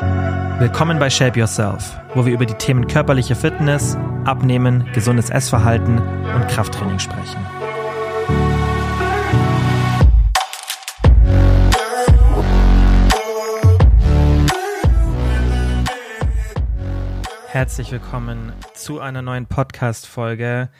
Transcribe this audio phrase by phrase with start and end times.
[0.00, 6.48] Willkommen bei Shape Yourself, wo wir über die Themen körperliche Fitness, Abnehmen, gesundes Essverhalten und
[6.48, 7.38] Krafttraining sprechen.
[17.48, 20.70] Herzlich willkommen zu einer neuen Podcast-Folge.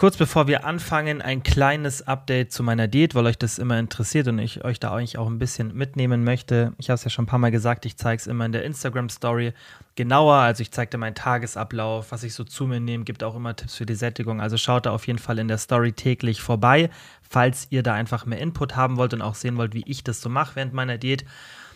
[0.00, 4.28] Kurz bevor wir anfangen, ein kleines Update zu meiner Diät, weil euch das immer interessiert
[4.28, 6.72] und ich euch da eigentlich auch ein bisschen mitnehmen möchte.
[6.78, 8.64] Ich habe es ja schon ein paar Mal gesagt, ich zeige es immer in der
[8.64, 9.52] Instagram-Story
[9.96, 10.36] genauer.
[10.36, 13.54] Also ich zeige dir meinen Tagesablauf, was ich so zu mir nehme, gibt auch immer
[13.54, 14.40] Tipps für die Sättigung.
[14.40, 16.88] Also schaut da auf jeden Fall in der Story täglich vorbei,
[17.20, 20.22] falls ihr da einfach mehr Input haben wollt und auch sehen wollt, wie ich das
[20.22, 21.26] so mache während meiner Diät.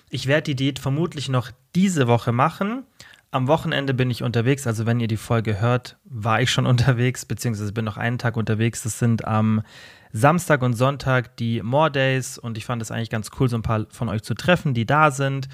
[0.09, 2.85] Ich werde die Diät vermutlich noch diese Woche machen.
[3.35, 7.25] Am Wochenende bin ich unterwegs, also wenn ihr die Folge hört, war ich schon unterwegs,
[7.25, 8.85] beziehungsweise bin noch einen Tag unterwegs.
[8.85, 9.63] Das sind am
[10.13, 13.63] Samstag und Sonntag die More Days und ich fand es eigentlich ganz cool, so ein
[13.63, 15.49] paar von euch zu treffen, die da sind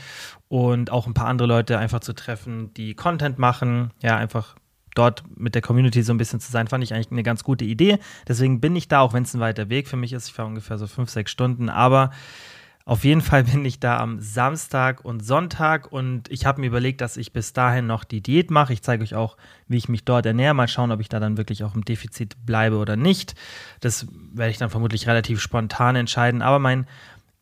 [0.48, 3.94] und auch ein paar andere Leute einfach zu treffen, die Content machen.
[4.02, 4.56] Ja, einfach
[4.94, 7.64] dort mit der Community so ein bisschen zu sein, fand ich eigentlich eine ganz gute
[7.64, 7.98] Idee.
[8.28, 10.28] Deswegen bin ich da, auch wenn es ein weiter Weg für mich ist.
[10.28, 12.10] Ich fahre ungefähr so fünf, sechs Stunden, aber
[12.90, 17.00] auf jeden Fall bin ich da am Samstag und Sonntag und ich habe mir überlegt,
[17.00, 18.72] dass ich bis dahin noch die Diät mache.
[18.72, 19.36] Ich zeige euch auch,
[19.68, 20.54] wie ich mich dort ernähre.
[20.54, 23.36] Mal schauen, ob ich da dann wirklich auch im Defizit bleibe oder nicht.
[23.78, 26.42] Das werde ich dann vermutlich relativ spontan entscheiden.
[26.42, 26.88] Aber mein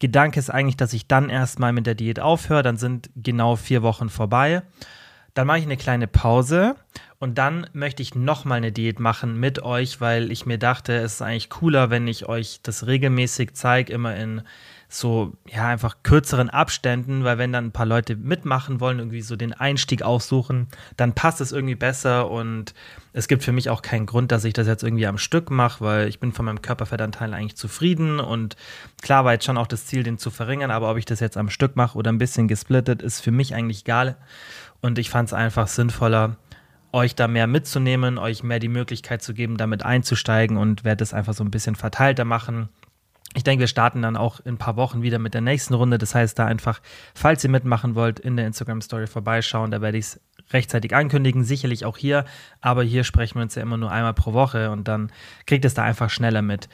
[0.00, 2.62] Gedanke ist eigentlich, dass ich dann erstmal mit der Diät aufhöre.
[2.62, 4.60] Dann sind genau vier Wochen vorbei.
[5.32, 6.76] Dann mache ich eine kleine Pause
[7.20, 11.14] und dann möchte ich nochmal eine Diät machen mit euch, weil ich mir dachte, es
[11.14, 14.42] ist eigentlich cooler, wenn ich euch das regelmäßig zeige, immer in
[14.90, 19.36] so, ja, einfach kürzeren Abständen, weil wenn dann ein paar Leute mitmachen wollen, irgendwie so
[19.36, 22.72] den Einstieg aussuchen, dann passt es irgendwie besser und
[23.12, 25.84] es gibt für mich auch keinen Grund, dass ich das jetzt irgendwie am Stück mache,
[25.84, 28.56] weil ich bin von meinem Körperfettanteil eigentlich zufrieden und
[29.02, 31.36] klar war jetzt schon auch das Ziel, den zu verringern, aber ob ich das jetzt
[31.36, 34.16] am Stück mache oder ein bisschen gesplittet, ist für mich eigentlich egal
[34.80, 36.36] und ich fand es einfach sinnvoller,
[36.92, 41.12] euch da mehr mitzunehmen, euch mehr die Möglichkeit zu geben, damit einzusteigen und werde es
[41.12, 42.70] einfach so ein bisschen verteilter machen
[43.34, 45.98] ich denke, wir starten dann auch in ein paar Wochen wieder mit der nächsten Runde.
[45.98, 46.80] Das heißt, da einfach,
[47.14, 49.70] falls ihr mitmachen wollt, in der Instagram-Story vorbeischauen.
[49.70, 52.24] Da werde ich es rechtzeitig ankündigen, sicherlich auch hier.
[52.60, 55.12] Aber hier sprechen wir uns ja immer nur einmal pro Woche und dann
[55.46, 56.68] kriegt es da einfach schneller mit.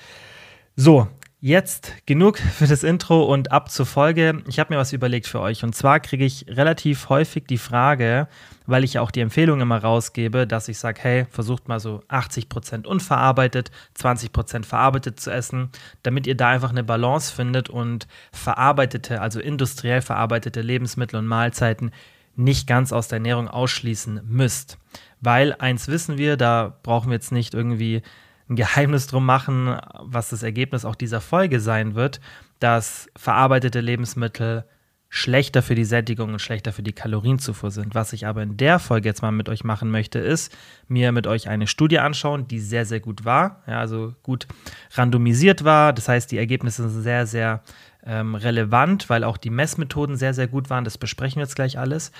[0.76, 1.08] So,
[1.46, 4.42] Jetzt genug für das Intro und ab zur Folge.
[4.48, 5.62] Ich habe mir was überlegt für euch.
[5.62, 8.28] Und zwar kriege ich relativ häufig die Frage,
[8.64, 12.02] weil ich ja auch die Empfehlung immer rausgebe, dass ich sage, hey, versucht mal so
[12.08, 15.68] 80% unverarbeitet, 20% verarbeitet zu essen,
[16.02, 21.90] damit ihr da einfach eine Balance findet und verarbeitete, also industriell verarbeitete Lebensmittel und Mahlzeiten
[22.36, 24.78] nicht ganz aus der Ernährung ausschließen müsst.
[25.20, 28.00] Weil eins wissen wir, da brauchen wir jetzt nicht irgendwie
[28.48, 32.20] ein Geheimnis drum machen, was das Ergebnis auch dieser Folge sein wird,
[32.58, 34.64] dass verarbeitete Lebensmittel
[35.08, 37.94] schlechter für die Sättigung und schlechter für die Kalorienzufuhr sind.
[37.94, 40.52] Was ich aber in der Folge jetzt mal mit euch machen möchte, ist
[40.88, 44.48] mir mit euch eine Studie anschauen, die sehr, sehr gut war, ja, also gut
[44.94, 45.92] randomisiert war.
[45.92, 47.62] Das heißt, die Ergebnisse sind sehr, sehr
[48.04, 50.84] ähm, relevant, weil auch die Messmethoden sehr, sehr gut waren.
[50.84, 52.10] Das besprechen wir jetzt gleich alles.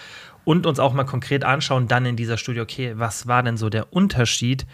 [0.44, 3.70] Und uns auch mal konkret anschauen, dann in dieser Studie, okay, was war denn so
[3.70, 4.66] der Unterschied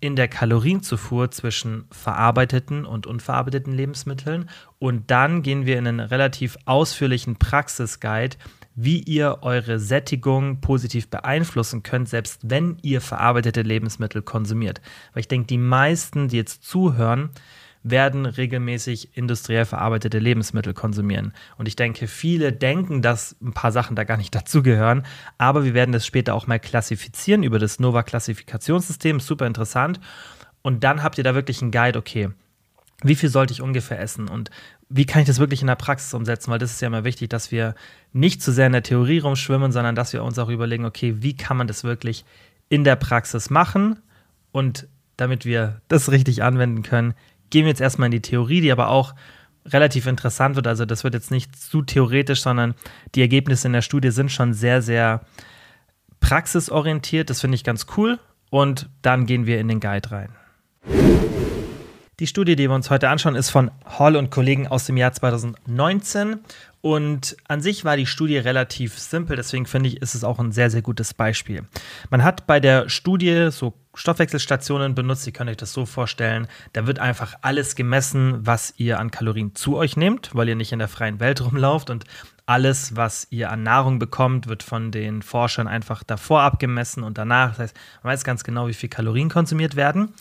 [0.00, 4.48] in der Kalorienzufuhr zwischen verarbeiteten und unverarbeiteten Lebensmitteln.
[4.78, 8.36] Und dann gehen wir in einen relativ ausführlichen Praxisguide,
[8.74, 14.80] wie ihr eure Sättigung positiv beeinflussen könnt, selbst wenn ihr verarbeitete Lebensmittel konsumiert.
[15.12, 17.30] Weil ich denke, die meisten, die jetzt zuhören,
[17.90, 21.32] werden regelmäßig industriell verarbeitete Lebensmittel konsumieren.
[21.56, 25.04] Und ich denke, viele denken, dass ein paar Sachen da gar nicht dazugehören,
[25.38, 30.00] aber wir werden das später auch mal klassifizieren über das Nova-Klassifikationssystem, super interessant.
[30.62, 32.30] Und dann habt ihr da wirklich einen Guide, okay,
[33.02, 34.50] wie viel sollte ich ungefähr essen und
[34.88, 36.50] wie kann ich das wirklich in der Praxis umsetzen?
[36.50, 37.74] Weil das ist ja immer wichtig, dass wir
[38.12, 41.36] nicht zu sehr in der Theorie rumschwimmen, sondern dass wir uns auch überlegen, okay, wie
[41.36, 42.24] kann man das wirklich
[42.68, 44.00] in der Praxis machen?
[44.50, 47.14] Und damit wir das richtig anwenden können,
[47.50, 49.14] gehen wir jetzt erstmal in die Theorie, die aber auch
[49.66, 50.66] relativ interessant wird.
[50.66, 52.74] Also das wird jetzt nicht zu theoretisch, sondern
[53.14, 55.22] die Ergebnisse in der Studie sind schon sehr, sehr
[56.20, 57.30] praxisorientiert.
[57.30, 58.18] Das finde ich ganz cool.
[58.50, 60.30] Und dann gehen wir in den Guide rein.
[62.18, 65.12] Die Studie, die wir uns heute anschauen, ist von Hall und Kollegen aus dem Jahr
[65.12, 66.40] 2019
[66.80, 70.52] und an sich war die Studie relativ simpel, deswegen finde ich, ist es auch ein
[70.52, 71.64] sehr, sehr gutes Beispiel.
[72.10, 76.86] Man hat bei der Studie so Stoffwechselstationen benutzt, ihr könnt euch das so vorstellen, da
[76.86, 80.78] wird einfach alles gemessen, was ihr an Kalorien zu euch nehmt, weil ihr nicht in
[80.78, 82.04] der freien Welt rumlauft und
[82.46, 87.50] alles, was ihr an Nahrung bekommt, wird von den Forschern einfach davor abgemessen und danach.
[87.50, 90.14] Das heißt, man weiß ganz genau, wie viel Kalorien konsumiert werden.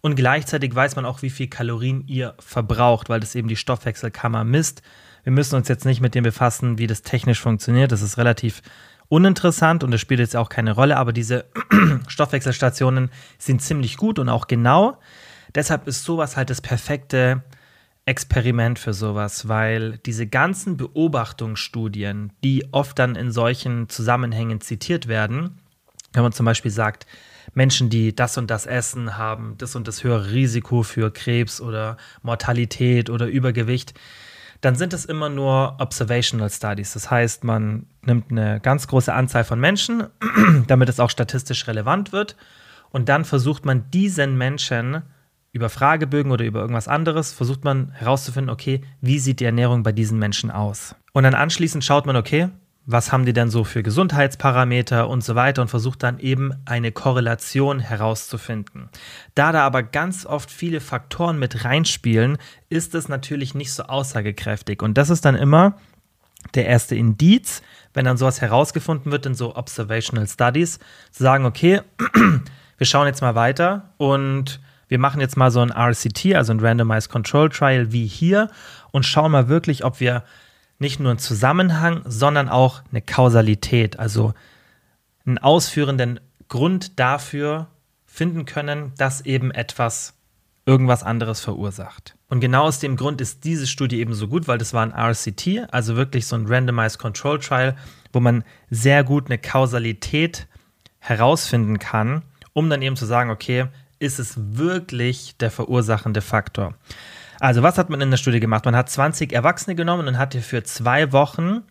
[0.00, 4.42] Und gleichzeitig weiß man auch, wie viel Kalorien ihr verbraucht, weil das eben die Stoffwechselkammer
[4.42, 4.82] misst
[5.28, 7.92] Wir müssen uns jetzt nicht mit dem befassen, wie das technisch funktioniert.
[7.92, 8.62] Das ist relativ
[9.08, 11.44] uninteressant und das spielt jetzt auch keine Rolle, aber diese
[12.08, 14.96] Stoffwechselstationen sind ziemlich gut und auch genau.
[15.54, 17.42] Deshalb ist sowas halt das perfekte
[18.06, 25.58] Experiment für sowas, weil diese ganzen Beobachtungsstudien, die oft dann in solchen Zusammenhängen zitiert werden,
[26.14, 27.06] wenn man zum Beispiel sagt,
[27.52, 31.98] Menschen, die das und das essen, haben das und das höhere Risiko für Krebs oder
[32.22, 33.92] Mortalität oder Übergewicht,
[34.60, 36.92] dann sind es immer nur Observational Studies.
[36.94, 40.04] Das heißt, man nimmt eine ganz große Anzahl von Menschen,
[40.66, 42.36] damit es auch statistisch relevant wird.
[42.90, 45.02] Und dann versucht man diesen Menschen
[45.52, 49.92] über Fragebögen oder über irgendwas anderes, versucht man herauszufinden, okay, wie sieht die Ernährung bei
[49.92, 50.94] diesen Menschen aus?
[51.12, 52.48] Und dann anschließend schaut man, okay,
[52.90, 56.90] was haben die denn so für Gesundheitsparameter und so weiter und versucht dann eben eine
[56.90, 58.88] Korrelation herauszufinden.
[59.34, 62.38] Da da aber ganz oft viele Faktoren mit reinspielen,
[62.70, 64.80] ist es natürlich nicht so aussagekräftig.
[64.82, 65.74] Und das ist dann immer
[66.54, 67.60] der erste Indiz,
[67.92, 70.78] wenn dann sowas herausgefunden wird in so Observational Studies,
[71.10, 71.82] zu sagen, okay,
[72.78, 76.60] wir schauen jetzt mal weiter und wir machen jetzt mal so ein RCT, also ein
[76.60, 78.48] Randomized Control Trial wie hier
[78.92, 80.24] und schauen mal wirklich, ob wir
[80.78, 84.34] nicht nur einen Zusammenhang, sondern auch eine Kausalität, also
[85.26, 87.68] einen ausführenden Grund dafür
[88.06, 90.14] finden können, dass eben etwas
[90.66, 92.14] irgendwas anderes verursacht.
[92.28, 94.92] Und genau aus dem Grund ist diese Studie eben so gut, weil das war ein
[94.92, 97.74] RCT, also wirklich so ein Randomized Control Trial,
[98.12, 100.46] wo man sehr gut eine Kausalität
[100.98, 102.22] herausfinden kann,
[102.52, 103.66] um dann eben zu sagen, okay,
[103.98, 106.74] ist es wirklich der verursachende Faktor?
[107.40, 108.64] Also, was hat man in der Studie gemacht?
[108.64, 111.62] Man hat 20 Erwachsene genommen und hatte für zwei Wochen,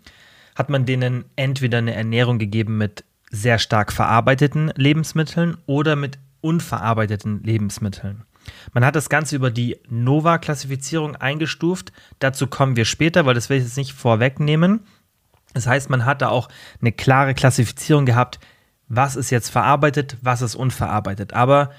[0.55, 7.43] hat man denen entweder eine Ernährung gegeben mit sehr stark verarbeiteten Lebensmitteln oder mit unverarbeiteten
[7.43, 8.23] Lebensmitteln.
[8.73, 11.91] Man hat das Ganze über die Nova-Klassifizierung eingestuft.
[12.19, 14.81] Dazu kommen wir später, weil das will ich jetzt nicht vorwegnehmen.
[15.53, 16.47] Das heißt, man hat da auch
[16.79, 18.39] eine klare Klassifizierung gehabt,
[18.87, 21.33] was ist jetzt verarbeitet, was ist unverarbeitet.
[21.33, 21.71] Aber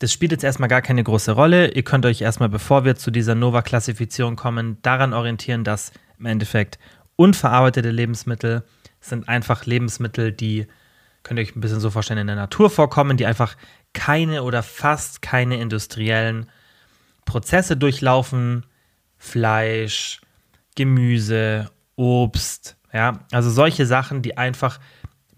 [0.00, 1.72] das spielt jetzt erstmal gar keine große Rolle.
[1.72, 6.78] Ihr könnt euch erstmal, bevor wir zu dieser Nova-Klassifizierung kommen, daran orientieren, dass im Endeffekt
[7.16, 8.64] unverarbeitete Lebensmittel
[9.00, 10.66] sind einfach Lebensmittel, die,
[11.22, 13.56] könnt ihr euch ein bisschen so vorstellen, in der Natur vorkommen, die einfach
[13.92, 16.48] keine oder fast keine industriellen
[17.26, 18.64] Prozesse durchlaufen.
[19.18, 20.22] Fleisch,
[20.76, 24.80] Gemüse, Obst, ja, also solche Sachen, die einfach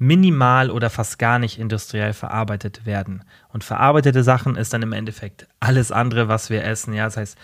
[0.03, 3.23] minimal oder fast gar nicht industriell verarbeitet werden.
[3.53, 6.93] Und verarbeitete Sachen ist dann im Endeffekt alles andere, was wir essen.
[6.93, 7.39] Ja, das heißt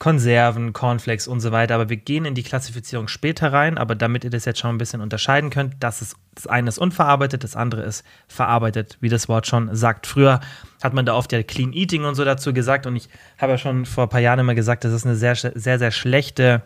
[0.00, 1.76] Konserven, Cornflakes und so weiter.
[1.76, 3.78] Aber wir gehen in die Klassifizierung später rein.
[3.78, 6.78] Aber damit ihr das jetzt schon ein bisschen unterscheiden könnt, das ist das eine ist
[6.78, 10.08] unverarbeitet, das andere ist verarbeitet, wie das Wort schon sagt.
[10.08, 10.40] Früher
[10.82, 12.86] hat man da oft ja Clean Eating und so dazu gesagt.
[12.86, 15.36] Und ich habe ja schon vor ein paar Jahren immer gesagt, das ist eine sehr,
[15.36, 16.62] sehr, sehr schlechte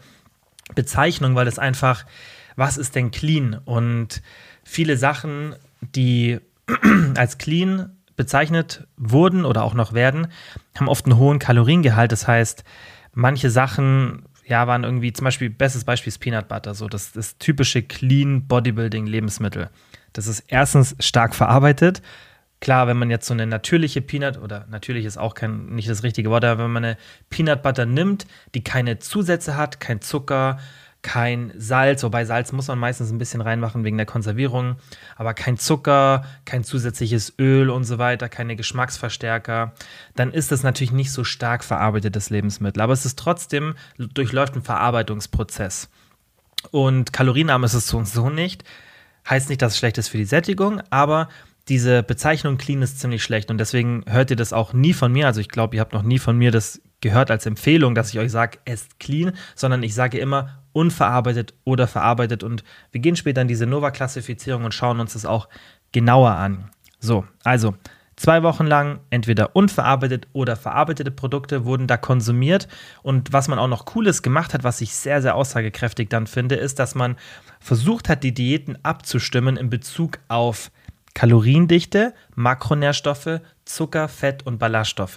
[0.75, 2.06] Bezeichnung, weil es einfach,
[2.54, 3.60] was ist denn clean?
[3.66, 4.22] Und
[4.67, 6.41] viele Sachen, die
[7.17, 10.27] als clean bezeichnet wurden oder auch noch werden,
[10.77, 12.11] haben oft einen hohen Kaloriengehalt.
[12.11, 12.65] Das heißt,
[13.15, 17.39] manche Sachen ja, waren irgendwie, zum Beispiel, bestes Beispiel ist Peanut Butter, so das, das
[17.39, 19.71] typische Clean Bodybuilding Lebensmittel.
[20.13, 22.03] Das ist erstens stark verarbeitet.
[22.61, 26.03] Klar, wenn man jetzt so eine natürliche Peanut, oder natürlich ist auch kein, nicht das
[26.03, 26.97] richtige Wort, aber wenn man eine
[27.29, 30.59] Peanut Butter nimmt, die keine Zusätze hat, kein Zucker,
[31.06, 34.75] kein Salz, wobei Salz muss man meistens ein bisschen reinmachen wegen der Konservierung,
[35.15, 39.72] aber kein Zucker, kein zusätzliches Öl und so weiter, keine Geschmacksverstärker,
[40.17, 44.65] dann ist das natürlich nicht so stark verarbeitetes Lebensmittel, aber es ist trotzdem, durchläuft einen
[44.65, 45.91] Verarbeitungsprozess.
[46.72, 48.65] Und kalorienarm ist es so und so nicht.
[49.31, 51.29] Heißt nicht, dass es schlecht ist für die Sättigung, aber
[51.69, 55.29] diese Bezeichnung clean ist ziemlich schlecht und deswegen hört ihr das auch nie von mir.
[55.29, 58.19] Also ich glaube, ihr habt noch nie von mir das gehört als Empfehlung, dass ich
[58.19, 62.43] euch sage, esst clean, sondern ich sage immer unverarbeitet oder verarbeitet.
[62.43, 65.49] Und wir gehen später in diese Nova-Klassifizierung und schauen uns das auch
[65.91, 66.71] genauer an.
[67.01, 67.75] So, also
[68.17, 72.69] zwei Wochen lang entweder unverarbeitet oder verarbeitete Produkte wurden da konsumiert.
[73.03, 76.56] Und was man auch noch Cooles gemacht hat, was ich sehr, sehr aussagekräftig dann finde,
[76.56, 77.17] ist, dass man
[77.59, 80.71] versucht hat, die Diäten abzustimmen in Bezug auf
[81.15, 85.17] Kaloriendichte, Makronährstoffe, Zucker, Fett und Ballaststoffe.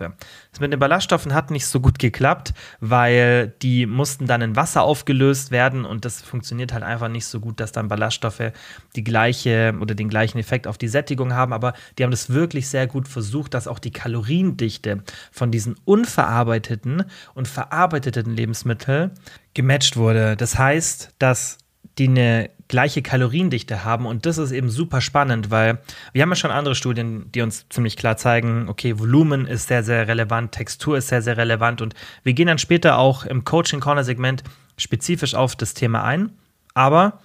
[0.51, 4.82] Das mit den Ballaststoffen hat nicht so gut geklappt, weil die mussten dann in Wasser
[4.82, 8.51] aufgelöst werden und das funktioniert halt einfach nicht so gut, dass dann Ballaststoffe
[8.96, 11.53] die gleiche oder den gleichen Effekt auf die Sättigung haben.
[11.53, 17.06] Aber die haben das wirklich sehr gut versucht, dass auch die Kaloriendichte von diesen unverarbeiteten
[17.36, 19.12] und verarbeiteten Lebensmitteln
[19.53, 20.36] gematcht wurde.
[20.36, 21.60] Das heißt, dass
[21.98, 24.05] die eine gleiche Kaloriendichte haben.
[24.05, 25.79] Und das ist eben super spannend, weil
[26.13, 29.83] wir haben ja schon andere Studien, die uns ziemlich klar zeigen, okay, Volumen ist sehr,
[29.83, 31.81] sehr relevant, Textur ist sehr, sehr relevant.
[31.81, 34.43] Und wir gehen dann später auch im Coaching-Corner-Segment
[34.77, 36.31] spezifisch auf das Thema ein,
[36.73, 37.19] aber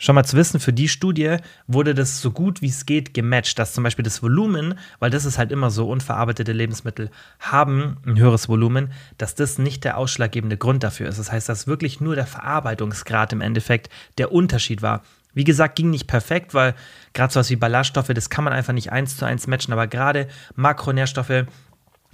[0.00, 3.58] schon mal zu wissen, für die Studie wurde das so gut wie es geht gematcht,
[3.58, 8.18] dass zum Beispiel das Volumen, weil das ist halt immer so, unverarbeitete Lebensmittel haben ein
[8.18, 11.18] höheres Volumen, dass das nicht der ausschlaggebende Grund dafür ist.
[11.18, 15.02] Das heißt, dass wirklich nur der Verarbeitungsgrad im Endeffekt der Unterschied war.
[15.34, 16.74] Wie gesagt, ging nicht perfekt, weil
[17.12, 20.28] gerade sowas wie Ballaststoffe, das kann man einfach nicht eins zu eins matchen, aber gerade
[20.56, 21.44] Makronährstoffe,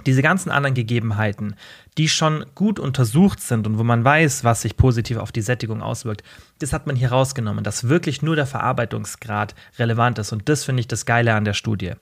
[0.05, 1.57] diese ganzen anderen Gegebenheiten,
[1.97, 5.83] die schon gut untersucht sind und wo man weiß, was sich positiv auf die Sättigung
[5.83, 6.23] auswirkt,
[6.59, 10.33] das hat man hier rausgenommen, dass wirklich nur der Verarbeitungsgrad relevant ist.
[10.33, 11.93] Und das finde ich das Geile an der Studie.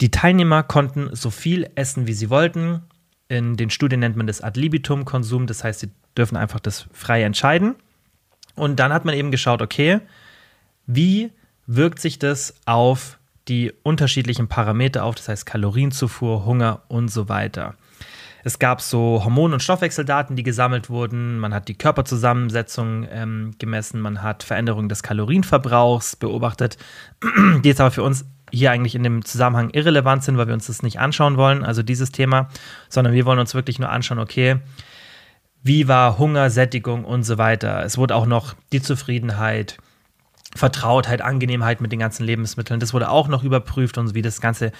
[0.00, 2.82] Die Teilnehmer konnten so viel essen, wie sie wollten.
[3.28, 7.22] In den Studien nennt man das Ad libitum-Konsum, das heißt, sie dürfen einfach das frei
[7.22, 7.74] entscheiden.
[8.54, 10.00] Und dann hat man eben geschaut, okay,
[10.86, 11.30] wie
[11.66, 13.18] wirkt sich das auf
[13.48, 17.74] die unterschiedlichen Parameter auf, das heißt Kalorienzufuhr, Hunger und so weiter.
[18.44, 21.38] Es gab so Hormon- und Stoffwechseldaten, die gesammelt wurden.
[21.38, 24.00] Man hat die Körperzusammensetzung ähm, gemessen.
[24.00, 26.78] Man hat Veränderungen des Kalorienverbrauchs beobachtet,
[27.62, 30.68] die jetzt aber für uns hier eigentlich in dem Zusammenhang irrelevant sind, weil wir uns
[30.68, 32.48] das nicht anschauen wollen, also dieses Thema,
[32.88, 34.56] sondern wir wollen uns wirklich nur anschauen, okay,
[35.62, 37.84] wie war Hunger, Sättigung und so weiter.
[37.84, 39.76] Es wurde auch noch die Zufriedenheit,
[40.54, 42.80] Vertrautheit, Angenehmheit mit den ganzen Lebensmitteln.
[42.80, 44.72] Das wurde auch noch überprüft und wie das Ganze,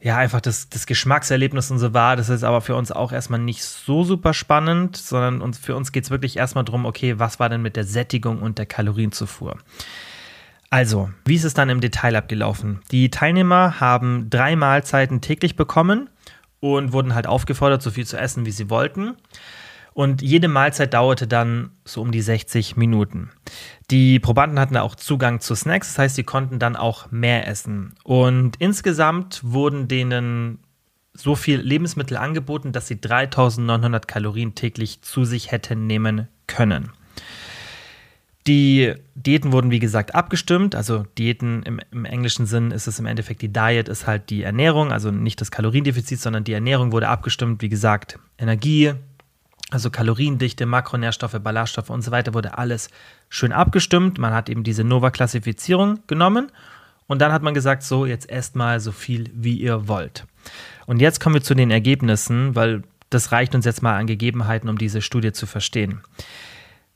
[0.00, 2.16] ja, einfach das, das Geschmackserlebnis und so war.
[2.16, 5.92] Das ist aber für uns auch erstmal nicht so super spannend, sondern uns, für uns
[5.92, 9.56] geht es wirklich erstmal darum, okay, was war denn mit der Sättigung und der Kalorienzufuhr?
[10.70, 12.80] Also, wie ist es dann im Detail abgelaufen?
[12.90, 16.10] Die Teilnehmer haben drei Mahlzeiten täglich bekommen
[16.60, 19.16] und wurden halt aufgefordert, so viel zu essen, wie sie wollten.
[19.98, 23.30] Und jede Mahlzeit dauerte dann so um die 60 Minuten.
[23.90, 27.94] Die Probanden hatten auch Zugang zu Snacks, das heißt, sie konnten dann auch mehr essen.
[28.04, 30.60] Und insgesamt wurden denen
[31.14, 36.92] so viel Lebensmittel angeboten, dass sie 3900 Kalorien täglich zu sich hätten nehmen können.
[38.46, 40.76] Die Diäten wurden, wie gesagt, abgestimmt.
[40.76, 44.44] Also Diäten im, im, englischen Sinn ist es im Endeffekt, die Diet ist halt die
[44.44, 47.62] Ernährung, also nicht das Kaloriendefizit, sondern die Ernährung wurde abgestimmt.
[47.62, 48.94] Wie gesagt, Energie,
[49.70, 52.88] also Kaloriendichte, Makronährstoffe, Ballaststoffe und so weiter, wurde alles
[53.28, 54.18] schön abgestimmt.
[54.18, 56.50] Man hat eben diese Nova-Klassifizierung genommen
[57.06, 60.26] und dann hat man gesagt, so, jetzt esst mal so viel, wie ihr wollt.
[60.86, 64.68] Und jetzt kommen wir zu den Ergebnissen, weil das reicht uns jetzt mal an Gegebenheiten,
[64.68, 66.02] um diese Studie zu verstehen.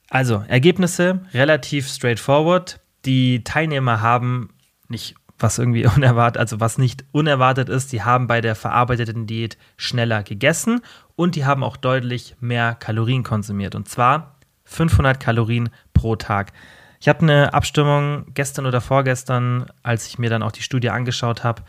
[0.08, 2.80] Also, Ergebnisse relativ straightforward.
[3.06, 4.50] Die Teilnehmer haben
[4.88, 9.58] nicht was irgendwie unerwartet, also was nicht unerwartet ist, die haben bei der verarbeiteten Diät
[9.76, 10.80] schneller gegessen
[11.16, 16.52] und die haben auch deutlich mehr Kalorien konsumiert und zwar 500 Kalorien pro Tag.
[17.00, 21.42] Ich habe eine Abstimmung gestern oder vorgestern, als ich mir dann auch die Studie angeschaut
[21.42, 21.62] habe,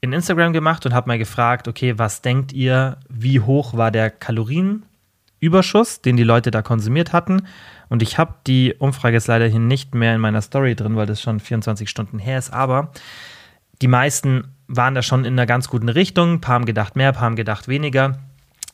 [0.00, 4.10] in Instagram gemacht und habe mal gefragt, okay, was denkt ihr, wie hoch war der
[5.38, 7.46] Kalorienüberschuss, den die Leute da konsumiert hatten?
[7.88, 11.06] Und ich habe die Umfrage jetzt leider hier nicht mehr in meiner Story drin, weil
[11.06, 12.52] das schon 24 Stunden her ist.
[12.52, 12.92] Aber
[13.80, 16.34] die meisten waren da schon in einer ganz guten Richtung.
[16.34, 18.18] Ein paar haben gedacht mehr, ein paar haben gedacht weniger.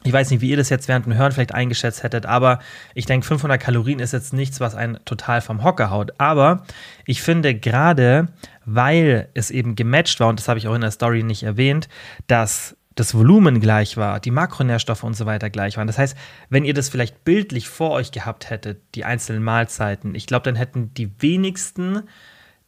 [0.06, 2.58] Ich weiß nicht, wie ihr das jetzt während dem Hören vielleicht eingeschätzt hättet, aber
[2.92, 6.12] ich denke, 500 Kalorien ist jetzt nichts, was einen total vom Hocker haut.
[6.18, 6.64] Aber
[7.06, 8.28] ich finde gerade,
[8.66, 11.88] weil es eben gematcht war, und das habe ich auch in der Story nicht erwähnt,
[12.26, 15.86] dass das Volumen gleich war, die Makronährstoffe und so weiter gleich waren.
[15.86, 16.16] Das heißt,
[16.48, 20.54] wenn ihr das vielleicht bildlich vor euch gehabt hättet, die einzelnen Mahlzeiten, ich glaube, dann
[20.54, 22.02] hätten die wenigsten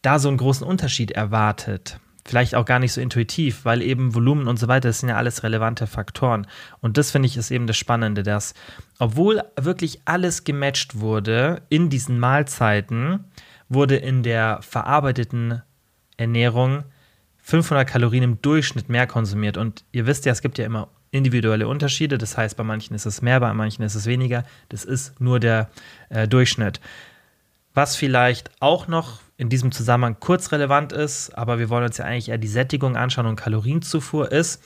[0.01, 1.99] da so einen großen Unterschied erwartet.
[2.25, 5.15] Vielleicht auch gar nicht so intuitiv, weil eben Volumen und so weiter, das sind ja
[5.15, 6.45] alles relevante Faktoren.
[6.81, 8.53] Und das finde ich ist eben das Spannende, dass
[8.99, 13.23] obwohl wirklich alles gematcht wurde in diesen Mahlzeiten,
[13.69, 15.61] wurde in der verarbeiteten
[16.17, 16.83] Ernährung
[17.47, 19.55] 500 Kalorien im Durchschnitt mehr konsumiert.
[19.55, 22.17] Und ihr wisst ja, es gibt ja immer individuelle Unterschiede.
[22.17, 24.43] Das heißt, bei manchen ist es mehr, bei manchen ist es weniger.
[24.67, 25.69] Das ist nur der
[26.09, 26.81] äh, Durchschnitt.
[27.73, 32.03] Was vielleicht auch noch in diesem Zusammenhang kurz relevant ist, aber wir wollen uns ja
[32.03, 34.61] eigentlich eher die Sättigung anschauen und Kalorienzufuhr ist,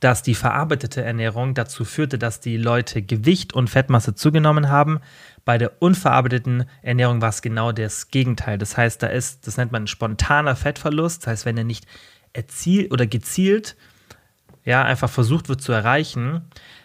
[0.00, 4.98] dass die verarbeitete Ernährung dazu führte, dass die Leute Gewicht und Fettmasse zugenommen haben.
[5.44, 8.58] Bei der unverarbeiteten Ernährung war es genau das Gegenteil.
[8.58, 11.22] Das heißt, da ist, das nennt man spontaner Fettverlust.
[11.22, 11.86] Das heißt, wenn er nicht
[12.32, 13.76] erzielt oder gezielt
[14.64, 16.42] ja, einfach versucht wird zu erreichen,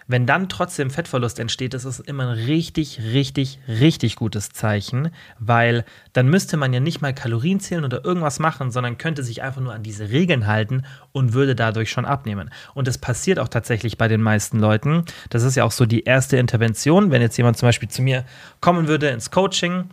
[0.07, 5.83] wenn dann trotzdem Fettverlust entsteht, ist es immer ein richtig, richtig, richtig gutes Zeichen, weil
[6.13, 9.61] dann müsste man ja nicht mal Kalorien zählen oder irgendwas machen, sondern könnte sich einfach
[9.61, 12.49] nur an diese Regeln halten und würde dadurch schon abnehmen.
[12.73, 15.03] Und das passiert auch tatsächlich bei den meisten Leuten.
[15.29, 17.11] Das ist ja auch so die erste Intervention.
[17.11, 18.23] Wenn jetzt jemand zum Beispiel zu mir
[18.61, 19.89] kommen würde ins Coaching,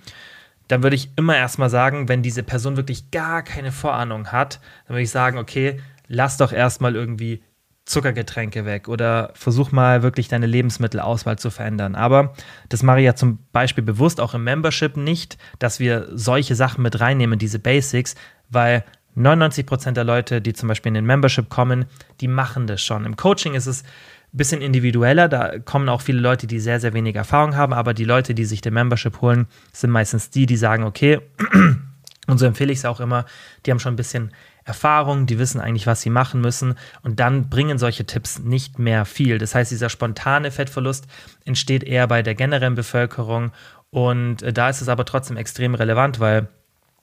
[0.69, 4.95] dann würde ich immer erstmal sagen, wenn diese Person wirklich gar keine Vorahnung hat, dann
[4.95, 7.43] würde ich sagen, okay, lass doch erstmal irgendwie
[7.85, 11.95] Zuckergetränke weg oder versuch mal wirklich deine Lebensmittelauswahl zu verändern.
[11.95, 12.33] Aber
[12.71, 16.83] das mache ich ja zum Beispiel bewusst auch im Membership nicht, dass wir solche Sachen
[16.83, 18.15] mit reinnehmen, diese Basics,
[18.49, 18.85] weil
[19.17, 21.85] 99 Prozent der Leute, die zum Beispiel in den Membership kommen,
[22.21, 23.05] die machen das schon.
[23.05, 26.95] Im Coaching ist es ein bisschen individueller, da kommen auch viele Leute, die sehr, sehr
[26.95, 30.57] wenig Erfahrung haben, aber die Leute, die sich den Membership holen, sind meistens die, die
[30.57, 31.21] sagen, okay,
[32.27, 33.27] und so empfehle ich es auch immer,
[33.65, 34.33] die haben schon ein bisschen
[34.65, 36.75] Erfahrung, die wissen eigentlich, was sie machen müssen.
[37.03, 39.39] Und dann bringen solche Tipps nicht mehr viel.
[39.39, 41.07] Das heißt, dieser spontane Fettverlust
[41.45, 43.53] entsteht eher bei der generellen Bevölkerung.
[43.91, 46.49] Und äh, da ist es aber trotzdem extrem relevant, weil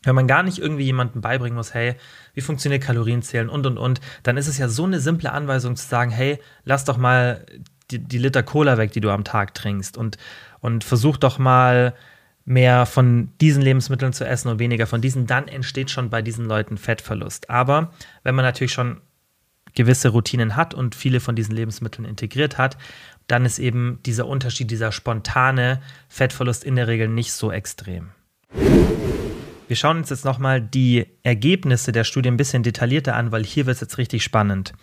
[0.03, 1.95] wenn man gar nicht irgendwie jemandem beibringen muss, hey,
[2.33, 5.87] wie funktioniert Kalorienzählen und und und, dann ist es ja so eine simple Anweisung zu
[5.87, 7.45] sagen, hey, lass doch mal
[7.91, 9.97] die, die Liter Cola weg, die du am Tag trinkst.
[9.97, 10.17] Und,
[10.59, 11.93] und versuch doch mal
[12.45, 16.45] mehr von diesen Lebensmitteln zu essen und weniger von diesen, dann entsteht schon bei diesen
[16.45, 17.49] Leuten Fettverlust.
[17.49, 17.91] Aber
[18.23, 19.01] wenn man natürlich schon
[19.75, 22.77] gewisse Routinen hat und viele von diesen Lebensmitteln integriert hat,
[23.27, 28.09] dann ist eben dieser Unterschied, dieser spontane Fettverlust in der Regel nicht so extrem.
[29.67, 33.65] Wir schauen uns jetzt nochmal die Ergebnisse der Studie ein bisschen detaillierter an, weil hier
[33.65, 34.73] wird es jetzt richtig spannend.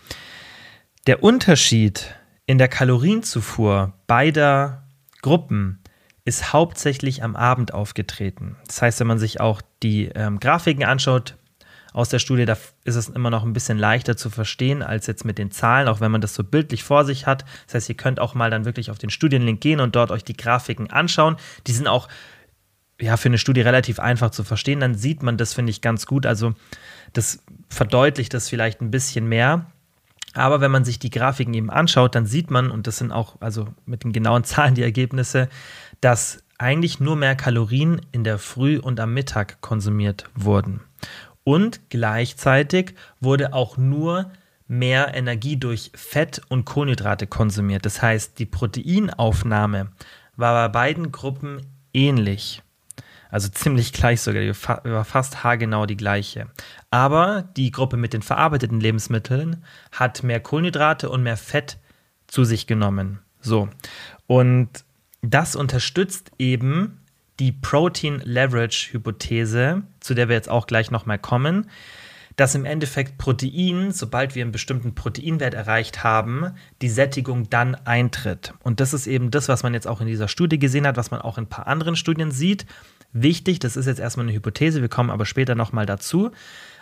[1.07, 2.15] Der Unterschied
[2.47, 4.87] in der Kalorienzufuhr beider
[5.21, 5.81] Gruppen
[6.28, 8.56] ist hauptsächlich am Abend aufgetreten.
[8.66, 11.37] Das heißt, wenn man sich auch die ähm, Grafiken anschaut
[11.94, 15.25] aus der Studie, da ist es immer noch ein bisschen leichter zu verstehen als jetzt
[15.25, 17.44] mit den Zahlen, auch wenn man das so bildlich vor sich hat.
[17.66, 20.23] Das heißt, ihr könnt auch mal dann wirklich auf den Studienlink gehen und dort euch
[20.23, 21.37] die Grafiken anschauen.
[21.66, 22.08] Die sind auch
[23.00, 24.80] ja, für eine Studie relativ einfach zu verstehen.
[24.80, 26.26] Dann sieht man das, finde ich, ganz gut.
[26.26, 26.54] Also
[27.14, 29.66] das verdeutlicht das vielleicht ein bisschen mehr.
[30.35, 33.40] Aber wenn man sich die Grafiken eben anschaut, dann sieht man, und das sind auch
[33.40, 35.49] also mit den genauen Zahlen die Ergebnisse,
[36.00, 40.81] dass eigentlich nur mehr Kalorien in der Früh und am Mittag konsumiert wurden.
[41.45, 44.31] Und gleichzeitig wurde auch nur
[44.67, 47.87] mehr Energie durch Fett und Kohlenhydrate konsumiert.
[47.87, 49.88] Das heißt, die Proteinaufnahme
[50.37, 51.62] war bei beiden Gruppen
[51.95, 52.62] ähnlich.
[53.31, 56.49] Also ziemlich gleich sogar, die war fast haargenau die gleiche.
[56.90, 61.78] Aber die Gruppe mit den verarbeiteten Lebensmitteln hat mehr Kohlenhydrate und mehr Fett
[62.26, 63.21] zu sich genommen.
[63.41, 63.69] So.
[64.26, 64.84] Und
[65.23, 67.00] das unterstützt eben
[67.41, 71.69] die Protein Leverage Hypothese, zu der wir jetzt auch gleich nochmal kommen,
[72.39, 76.52] dass im Endeffekt Protein, sobald wir einen bestimmten Proteinwert erreicht haben,
[76.83, 78.54] die Sättigung dann eintritt.
[78.63, 81.11] Und das ist eben das, was man jetzt auch in dieser Studie gesehen hat, was
[81.11, 82.65] man auch in ein paar anderen Studien sieht.
[83.13, 86.31] Wichtig, das ist jetzt erstmal eine Hypothese, wir kommen aber später nochmal dazu.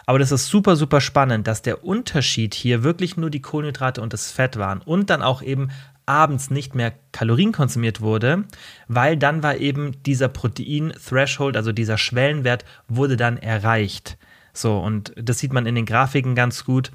[0.05, 4.13] Aber das ist super, super spannend, dass der Unterschied hier wirklich nur die Kohlenhydrate und
[4.13, 5.71] das Fett waren und dann auch eben
[6.07, 8.45] abends nicht mehr Kalorien konsumiert wurde,
[8.89, 14.17] weil dann war eben dieser Protein-Threshold, also dieser Schwellenwert, wurde dann erreicht.
[14.53, 16.93] So, und das sieht man in den Grafiken ganz gut.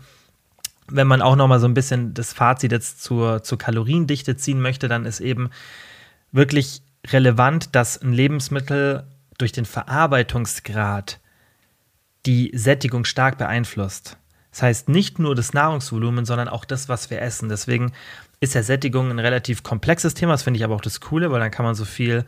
[0.87, 4.87] Wenn man auch nochmal so ein bisschen das Fazit jetzt zur, zur Kaloriendichte ziehen möchte,
[4.87, 5.49] dann ist eben
[6.31, 9.03] wirklich relevant, dass ein Lebensmittel
[9.37, 11.19] durch den Verarbeitungsgrad
[12.25, 14.17] die Sättigung stark beeinflusst.
[14.51, 17.49] Das heißt nicht nur das Nahrungsvolumen, sondern auch das, was wir essen.
[17.49, 17.93] Deswegen
[18.41, 20.33] ist ja Sättigung ein relativ komplexes Thema.
[20.33, 22.25] Das finde ich aber auch das Coole, weil dann kann man so viel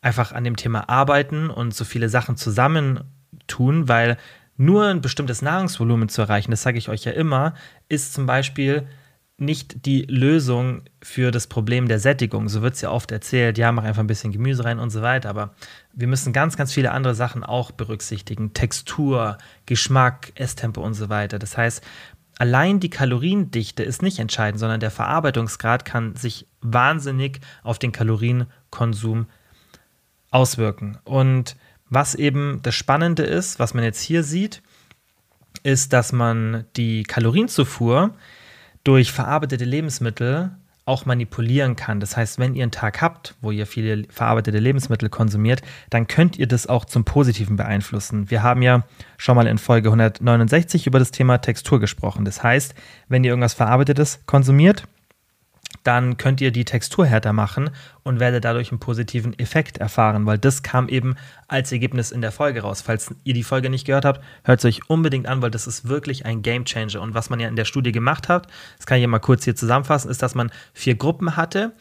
[0.00, 4.16] einfach an dem Thema arbeiten und so viele Sachen zusammentun, weil
[4.56, 7.54] nur ein bestimmtes Nahrungsvolumen zu erreichen, das sage ich euch ja immer,
[7.88, 8.86] ist zum Beispiel
[9.36, 12.48] nicht die Lösung für das Problem der Sättigung.
[12.48, 15.02] So wird es ja oft erzählt, ja, mach einfach ein bisschen Gemüse rein und so
[15.02, 15.28] weiter.
[15.28, 15.54] Aber
[15.92, 18.52] wir müssen ganz, ganz viele andere Sachen auch berücksichtigen.
[18.54, 21.40] Textur, Geschmack, Esstempo und so weiter.
[21.40, 21.84] Das heißt,
[22.38, 29.26] allein die Kaloriendichte ist nicht entscheidend, sondern der Verarbeitungsgrad kann sich wahnsinnig auf den Kalorienkonsum
[30.30, 30.98] auswirken.
[31.04, 31.56] Und
[31.90, 34.62] was eben das Spannende ist, was man jetzt hier sieht,
[35.62, 38.14] ist, dass man die Kalorienzufuhr
[38.82, 42.00] durch verarbeitete Lebensmittel auch manipulieren kann.
[42.00, 46.38] Das heißt, wenn ihr einen Tag habt, wo ihr viele verarbeitete Lebensmittel konsumiert, dann könnt
[46.38, 48.30] ihr das auch zum Positiven beeinflussen.
[48.30, 48.84] Wir haben ja
[49.16, 52.24] schon mal in Folge 169 über das Thema Textur gesprochen.
[52.24, 52.74] Das heißt,
[53.08, 54.84] wenn ihr irgendwas Verarbeitetes konsumiert,
[55.84, 57.70] dann könnt ihr die Textur härter machen
[58.02, 61.14] und werdet dadurch einen positiven Effekt erfahren, weil das kam eben
[61.46, 62.82] als Ergebnis in der Folge raus.
[62.82, 65.86] Falls ihr die Folge nicht gehört habt, hört es euch unbedingt an, weil das ist
[65.88, 67.00] wirklich ein Game Changer.
[67.00, 69.44] Und was man ja in der Studie gemacht hat, das kann ich ja mal kurz
[69.44, 71.72] hier zusammenfassen, ist, dass man vier Gruppen hatte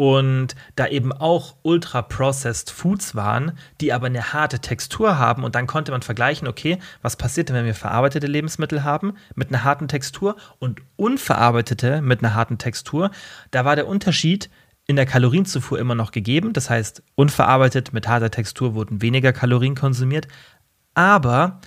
[0.00, 5.66] und da eben auch ultra-processed Foods waren, die aber eine harte Textur haben und dann
[5.66, 9.88] konnte man vergleichen, okay, was passiert denn, wenn wir verarbeitete Lebensmittel haben mit einer harten
[9.88, 13.10] Textur und unverarbeitete mit einer harten Textur.
[13.50, 14.48] Da war der Unterschied
[14.86, 19.74] in der Kalorienzufuhr immer noch gegeben, das heißt, unverarbeitet mit harter Textur wurden weniger Kalorien
[19.74, 20.28] konsumiert,
[20.94, 21.60] aber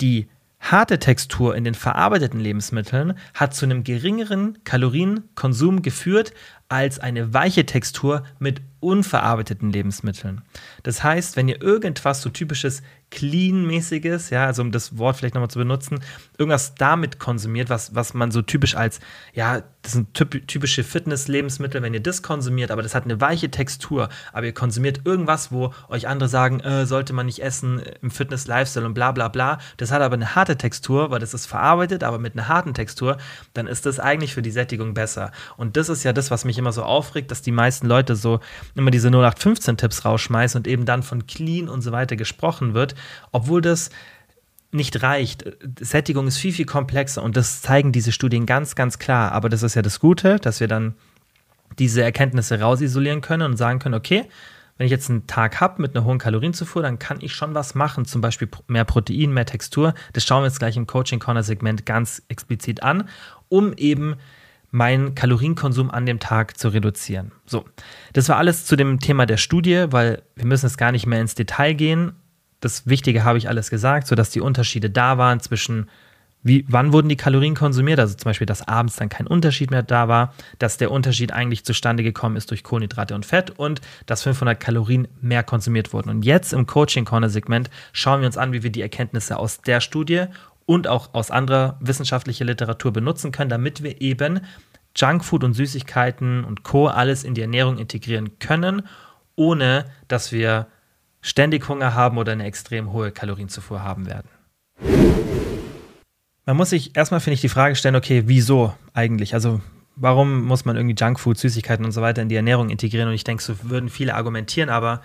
[0.00, 0.28] die
[0.62, 6.32] Harte Textur in den verarbeiteten Lebensmitteln hat zu einem geringeren Kalorienkonsum geführt
[6.72, 10.42] als eine weiche Textur mit unverarbeiteten Lebensmitteln.
[10.82, 12.82] Das heißt, wenn ihr irgendwas so typisches
[13.12, 16.00] Clean-mäßiges, ja, also um das Wort vielleicht nochmal zu benutzen,
[16.38, 19.00] irgendwas damit konsumiert, was, was man so typisch als,
[19.34, 24.08] ja, das sind typische Fitness-Lebensmittel, wenn ihr das konsumiert, aber das hat eine weiche Textur,
[24.32, 28.86] aber ihr konsumiert irgendwas, wo euch andere sagen, äh, sollte man nicht essen im Fitness-Lifestyle
[28.86, 32.18] und bla bla bla, das hat aber eine harte Textur, weil das ist verarbeitet, aber
[32.18, 33.18] mit einer harten Textur,
[33.52, 35.32] dann ist das eigentlich für die Sättigung besser.
[35.56, 38.40] Und das ist ja das, was mich immer so aufregt, dass die meisten Leute so
[38.74, 42.94] immer diese 0815-Tipps rausschmeißen und eben dann von clean und so weiter gesprochen wird,
[43.32, 43.90] obwohl das
[44.70, 45.44] nicht reicht.
[45.80, 49.32] Sättigung ist viel, viel komplexer und das zeigen diese Studien ganz, ganz klar.
[49.32, 50.94] Aber das ist ja das Gute, dass wir dann
[51.78, 54.24] diese Erkenntnisse rausisolieren können und sagen können, okay,
[54.78, 57.74] wenn ich jetzt einen Tag habe mit einer hohen Kalorienzufuhr, dann kann ich schon was
[57.74, 59.94] machen, zum Beispiel mehr Protein, mehr Textur.
[60.14, 63.08] Das schauen wir jetzt gleich im Coaching Corner Segment ganz explizit an,
[63.48, 64.16] um eben
[64.72, 67.30] meinen Kalorienkonsum an dem Tag zu reduzieren.
[67.46, 67.64] So,
[68.14, 71.20] das war alles zu dem Thema der Studie, weil wir müssen jetzt gar nicht mehr
[71.20, 72.12] ins Detail gehen.
[72.60, 75.88] Das Wichtige habe ich alles gesagt, sodass die Unterschiede da waren zwischen
[76.44, 79.82] wie, wann wurden die Kalorien konsumiert, also zum Beispiel, dass abends dann kein Unterschied mehr
[79.82, 84.22] da war, dass der Unterschied eigentlich zustande gekommen ist durch Kohlenhydrate und Fett und dass
[84.24, 86.10] 500 Kalorien mehr konsumiert wurden.
[86.10, 89.60] Und jetzt im Coaching Corner Segment schauen wir uns an, wie wir die Erkenntnisse aus
[89.60, 90.24] der Studie
[90.66, 94.40] und auch aus anderer wissenschaftlicher Literatur benutzen können, damit wir eben
[94.96, 96.86] Junkfood und Süßigkeiten und Co.
[96.86, 98.82] alles in die Ernährung integrieren können,
[99.36, 100.66] ohne dass wir
[101.20, 104.28] ständig Hunger haben oder eine extrem hohe Kalorienzufuhr haben werden.
[106.44, 109.32] Man muss sich erstmal, finde ich, die Frage stellen, okay, wieso eigentlich?
[109.34, 109.60] Also
[109.94, 113.08] warum muss man irgendwie Junkfood, Süßigkeiten und so weiter in die Ernährung integrieren?
[113.08, 115.02] Und ich denke, so würden viele argumentieren, aber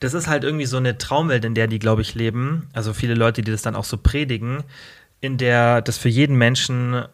[0.00, 2.68] das ist halt irgendwie so eine Traumwelt, in der die, glaube ich, leben.
[2.72, 4.64] Also viele Leute, die das dann auch so predigen,
[5.20, 7.04] in der das für jeden Menschen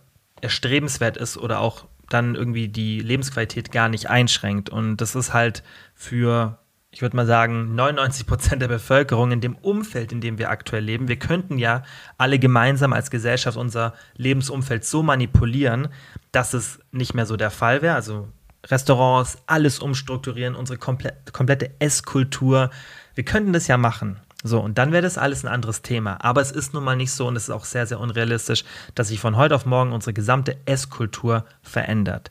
[0.40, 4.68] erstrebenswert ist oder auch dann irgendwie die Lebensqualität gar nicht einschränkt.
[4.68, 5.62] Und das ist halt
[5.94, 6.58] für,
[6.90, 10.84] ich würde mal sagen, 99 Prozent der Bevölkerung in dem Umfeld, in dem wir aktuell
[10.84, 11.08] leben.
[11.08, 11.82] Wir könnten ja
[12.18, 15.88] alle gemeinsam als Gesellschaft unser Lebensumfeld so manipulieren,
[16.32, 17.94] dass es nicht mehr so der Fall wäre.
[17.94, 18.28] Also
[18.70, 22.70] Restaurants, alles umstrukturieren, unsere komplett, komplette Esskultur.
[23.14, 24.18] Wir könnten das ja machen.
[24.46, 26.22] So, und dann wäre das alles ein anderes Thema.
[26.22, 29.08] Aber es ist nun mal nicht so und es ist auch sehr, sehr unrealistisch, dass
[29.08, 32.30] sich von heute auf morgen unsere gesamte Esskultur verändert.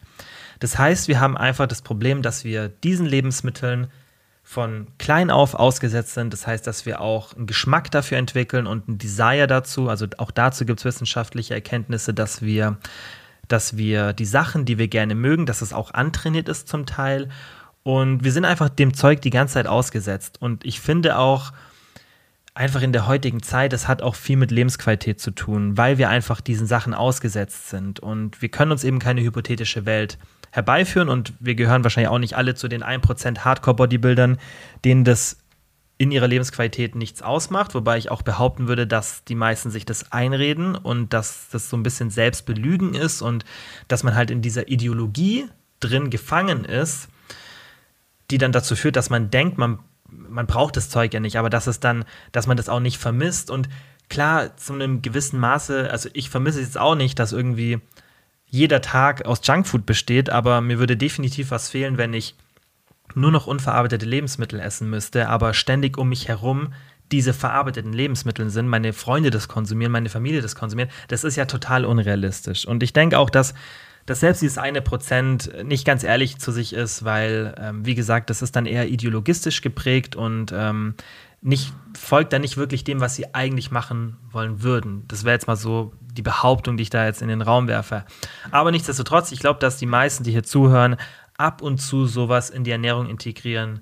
[0.60, 3.88] Das heißt, wir haben einfach das Problem, dass wir diesen Lebensmitteln
[4.44, 6.32] von klein auf ausgesetzt sind.
[6.34, 9.90] Das heißt, dass wir auch einen Geschmack dafür entwickeln und ein Desire dazu.
[9.90, 12.78] Also auch dazu gibt es wissenschaftliche Erkenntnisse, dass wir
[13.48, 17.30] dass wir die Sachen, die wir gerne mögen, dass es auch antrainiert ist zum Teil.
[17.84, 20.42] Und wir sind einfach dem Zeug die ganze Zeit ausgesetzt.
[20.42, 21.52] Und ich finde auch,
[22.56, 26.10] einfach in der heutigen Zeit, das hat auch viel mit Lebensqualität zu tun, weil wir
[26.10, 28.00] einfach diesen Sachen ausgesetzt sind.
[28.00, 30.18] Und wir können uns eben keine hypothetische Welt
[30.52, 31.10] herbeiführen.
[31.10, 34.38] Und wir gehören wahrscheinlich auch nicht alle zu den 1% Hardcore-Bodybuildern,
[34.86, 35.38] denen das
[36.04, 40.12] in ihrer Lebensqualität nichts ausmacht, wobei ich auch behaupten würde, dass die meisten sich das
[40.12, 43.46] einreden und dass das so ein bisschen Selbstbelügen ist und
[43.88, 45.46] dass man halt in dieser Ideologie
[45.80, 47.08] drin gefangen ist,
[48.32, 51.50] die dann dazu führt, dass man denkt, man, man braucht das Zeug ja nicht, aber
[51.50, 53.50] dass es dann, dass man das auch nicht vermisst.
[53.50, 53.70] Und
[54.10, 57.80] klar, zu einem gewissen Maße, also ich vermisse jetzt auch nicht, dass irgendwie
[58.46, 62.36] jeder Tag aus Junkfood besteht, aber mir würde definitiv was fehlen, wenn ich
[63.16, 66.74] nur noch unverarbeitete Lebensmittel essen müsste, aber ständig um mich herum
[67.12, 71.46] diese verarbeiteten Lebensmittel sind, meine Freunde das konsumieren, meine Familie das konsumieren, das ist ja
[71.46, 72.66] total unrealistisch.
[72.66, 73.54] Und ich denke auch, dass,
[74.06, 78.30] dass selbst dieses eine Prozent nicht ganz ehrlich zu sich ist, weil, ähm, wie gesagt,
[78.30, 80.96] das ist dann eher ideologistisch geprägt und ähm,
[81.44, 85.04] nicht, folgt dann nicht wirklich dem, was sie eigentlich machen wollen würden.
[85.10, 88.06] Das wäre jetzt mal so die Behauptung, die ich da jetzt in den Raum werfe.
[88.50, 90.96] Aber nichtsdestotrotz, ich glaube, dass die meisten, die hier zuhören,
[91.44, 93.82] ab und zu sowas in die Ernährung integrieren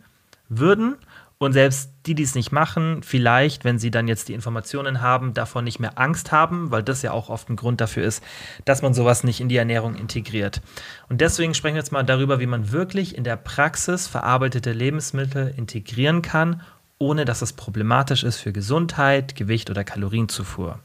[0.49, 0.95] würden.
[1.37, 5.33] Und selbst die, die es nicht machen, vielleicht, wenn sie dann jetzt die Informationen haben,
[5.33, 8.23] davon nicht mehr Angst haben, weil das ja auch oft ein Grund dafür ist,
[8.63, 10.61] dass man sowas nicht in die Ernährung integriert.
[11.09, 15.51] Und deswegen sprechen wir jetzt mal darüber, wie man wirklich in der Praxis verarbeitete Lebensmittel
[15.57, 16.61] integrieren kann,
[16.99, 20.79] ohne dass es problematisch ist für Gesundheit, Gewicht oder Kalorienzufuhr.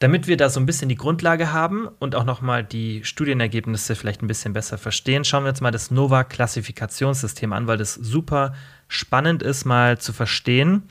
[0.00, 4.22] Damit wir da so ein bisschen die Grundlage haben und auch nochmal die Studienergebnisse vielleicht
[4.22, 8.54] ein bisschen besser verstehen, schauen wir uns mal das NOVA-Klassifikationssystem an, weil das super
[8.88, 10.84] spannend ist, mal zu verstehen,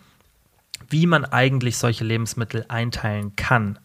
[0.90, 3.80] wie man eigentlich solche Lebensmittel einteilen kann.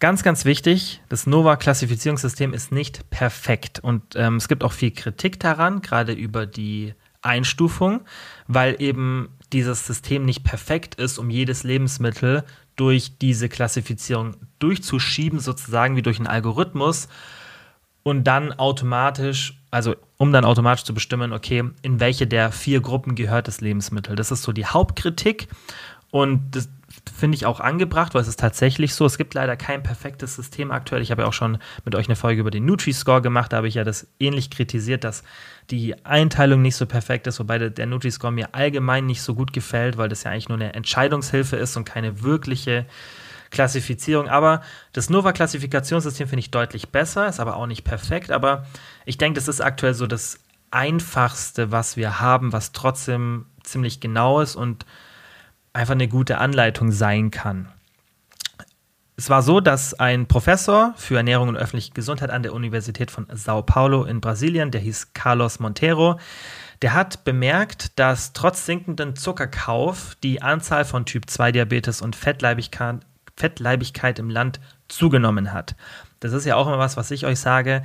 [0.00, 5.40] Ganz, ganz wichtig, das NOVA-Klassifizierungssystem ist nicht perfekt und ähm, es gibt auch viel Kritik
[5.40, 8.00] daran, gerade über die Einstufung,
[8.48, 12.44] weil eben dieses System nicht perfekt ist, um jedes Lebensmittel
[12.82, 17.06] durch diese Klassifizierung durchzuschieben, sozusagen wie durch einen Algorithmus
[18.02, 23.14] und dann automatisch, also um dann automatisch zu bestimmen, okay, in welche der vier Gruppen
[23.14, 24.16] gehört das Lebensmittel.
[24.16, 25.46] Das ist so die Hauptkritik
[26.10, 26.68] und das
[27.16, 29.06] finde ich auch angebracht, weil es ist tatsächlich so.
[29.06, 31.02] Es gibt leider kein perfektes System aktuell.
[31.02, 33.52] Ich habe ja auch schon mit euch eine Folge über den Nutri-Score gemacht.
[33.52, 35.22] Da habe ich ja das ähnlich kritisiert, dass
[35.70, 39.96] die Einteilung nicht so perfekt ist, wobei der, Nutri-Score mir allgemein nicht so gut gefällt,
[39.96, 42.86] weil das ja eigentlich nur eine Entscheidungshilfe ist und keine wirkliche
[43.50, 44.28] Klassifizierung.
[44.28, 48.30] Aber das Nova-Klassifikationssystem finde ich deutlich besser, ist aber auch nicht perfekt.
[48.32, 48.66] Aber
[49.04, 54.40] ich denke, das ist aktuell so das Einfachste, was wir haben, was trotzdem ziemlich genau
[54.40, 54.86] ist und
[55.72, 57.68] einfach eine gute Anleitung sein kann.
[59.22, 63.28] Es war so, dass ein Professor für Ernährung und öffentliche Gesundheit an der Universität von
[63.32, 66.18] Sao Paulo in Brasilien, der hieß Carlos Monteiro,
[66.82, 73.06] der hat bemerkt, dass trotz sinkenden Zuckerkauf die Anzahl von Typ-2-Diabetes und Fettleibigkeit,
[73.36, 74.58] Fettleibigkeit im Land
[74.88, 75.76] zugenommen hat.
[76.18, 77.84] Das ist ja auch immer was, was ich euch sage.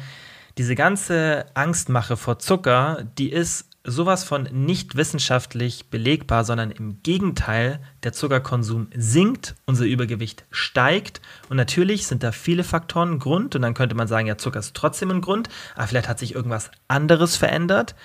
[0.58, 7.80] Diese ganze Angstmache vor Zucker, die ist sowas von nicht wissenschaftlich belegbar, sondern im Gegenteil,
[8.04, 13.73] der Zuckerkonsum sinkt, unser Übergewicht steigt und natürlich sind da viele Faktoren Grund und dann
[13.73, 17.38] könnte man sagen, ja, Zucker ist trotzdem ein Grund, aber vielleicht hat sich irgendwas anderes
[17.38, 17.95] verändert.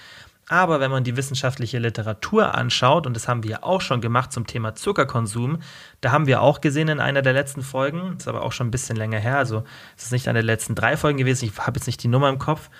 [0.48, 4.46] Aber wenn man die wissenschaftliche Literatur anschaut, und das haben wir auch schon gemacht zum
[4.46, 5.60] Thema Zuckerkonsum,
[6.00, 8.72] da haben wir auch gesehen in einer der letzten Folgen, ist aber auch schon ein
[8.72, 9.64] bisschen länger her, also
[9.96, 12.28] es ist nicht eine der letzten drei Folgen gewesen, ich habe jetzt nicht die Nummer
[12.28, 12.70] im Kopf,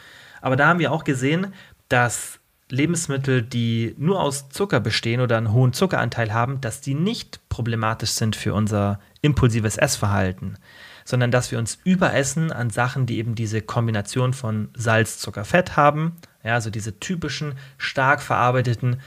[0.41, 1.55] aber da haben wir auch gesehen,
[1.89, 2.41] dass
[2.73, 8.13] Lebensmittel, die nur aus Zucker bestehen oder einen hohen Zuckeranteil haben, dass die nicht problematisch
[8.13, 10.57] sind für unser impulsives Essverhalten,
[11.05, 15.77] sondern dass wir uns überessen an Sachen, die eben diese Kombination von Salz, Zucker, Fett
[15.77, 19.03] haben, ja, also diese typischen stark verarbeiteten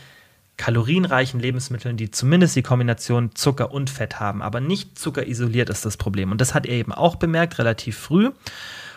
[0.58, 5.86] kalorienreichen Lebensmitteln, die zumindest die Kombination Zucker und Fett haben, aber nicht Zucker isoliert ist
[5.86, 6.32] das Problem.
[6.32, 8.30] Und das hat er eben auch bemerkt, relativ früh,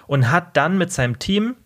[0.07, 1.57] und hat dann mit seinem Team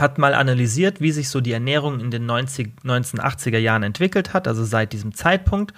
[0.00, 4.46] hat mal analysiert, wie sich so die Ernährung in den 90, 1980er Jahren entwickelt hat,
[4.46, 5.74] also seit diesem Zeitpunkt.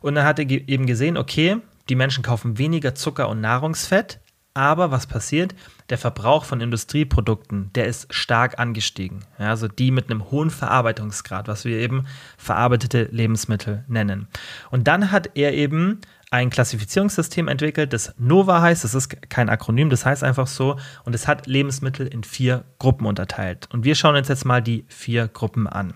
[0.00, 4.20] Und dann hat er eben gesehen, okay, die Menschen kaufen weniger Zucker und Nahrungsfett,
[4.52, 5.54] aber was passiert?
[5.90, 9.20] Der Verbrauch von Industrieprodukten, der ist stark angestiegen.
[9.38, 12.06] Ja, also die mit einem hohen Verarbeitungsgrad, was wir eben
[12.36, 14.26] verarbeitete Lebensmittel nennen.
[14.70, 18.84] Und dann hat er eben ein Klassifizierungssystem entwickelt, das NOVA heißt.
[18.84, 20.76] Das ist kein Akronym, das heißt einfach so.
[21.04, 23.68] Und es hat Lebensmittel in vier Gruppen unterteilt.
[23.72, 25.94] Und wir schauen uns jetzt mal die vier Gruppen an.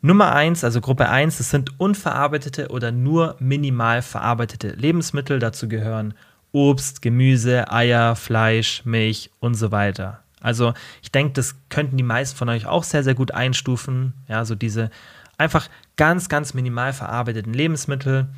[0.00, 5.40] Nummer eins, also Gruppe eins, das sind unverarbeitete oder nur minimal verarbeitete Lebensmittel.
[5.40, 6.14] Dazu gehören
[6.52, 10.22] Obst, Gemüse, Eier, Fleisch, Milch und so weiter.
[10.40, 14.12] Also ich denke, das könnten die meisten von euch auch sehr, sehr gut einstufen.
[14.28, 14.90] Ja, so diese
[15.36, 18.28] einfach ganz, ganz minimal verarbeiteten Lebensmittel.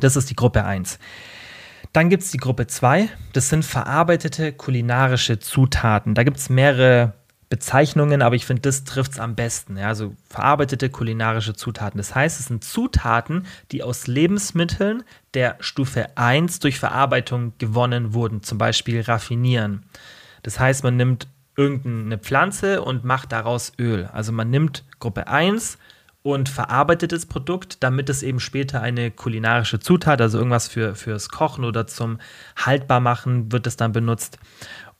[0.00, 0.98] Das ist die Gruppe 1.
[1.92, 3.08] Dann gibt es die Gruppe 2.
[3.32, 6.14] Das sind verarbeitete kulinarische Zutaten.
[6.14, 7.12] Da gibt es mehrere
[7.50, 9.76] Bezeichnungen, aber ich finde, das trifft es am besten.
[9.76, 11.98] Ja, also verarbeitete kulinarische Zutaten.
[11.98, 15.02] Das heißt, es sind Zutaten, die aus Lebensmitteln
[15.34, 19.82] der Stufe 1 durch Verarbeitung gewonnen wurden, zum Beispiel raffinieren.
[20.42, 24.08] Das heißt, man nimmt irgendeine Pflanze und macht daraus Öl.
[24.10, 25.76] Also man nimmt Gruppe 1,
[26.22, 31.28] und verarbeitet das Produkt, damit es eben später eine kulinarische Zutat, also irgendwas für, fürs
[31.28, 32.18] Kochen oder zum
[32.56, 34.38] Haltbarmachen wird es dann benutzt.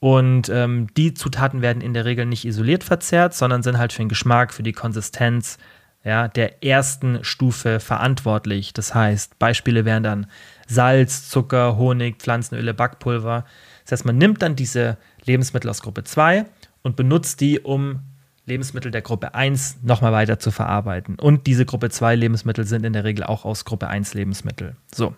[0.00, 4.02] Und ähm, die Zutaten werden in der Regel nicht isoliert verzehrt, sondern sind halt für
[4.02, 5.58] den Geschmack, für die Konsistenz
[6.04, 8.72] ja, der ersten Stufe verantwortlich.
[8.72, 10.26] Das heißt, Beispiele wären dann
[10.66, 13.44] Salz, Zucker, Honig, Pflanzenöle, Backpulver.
[13.84, 16.46] Das heißt, man nimmt dann diese Lebensmittel aus Gruppe 2
[16.82, 18.00] und benutzt die, um
[18.44, 21.16] Lebensmittel der Gruppe 1 nochmal weiter zu verarbeiten.
[21.18, 24.74] Und diese Gruppe 2 Lebensmittel sind in der Regel auch aus Gruppe 1 Lebensmittel.
[24.92, 25.14] So,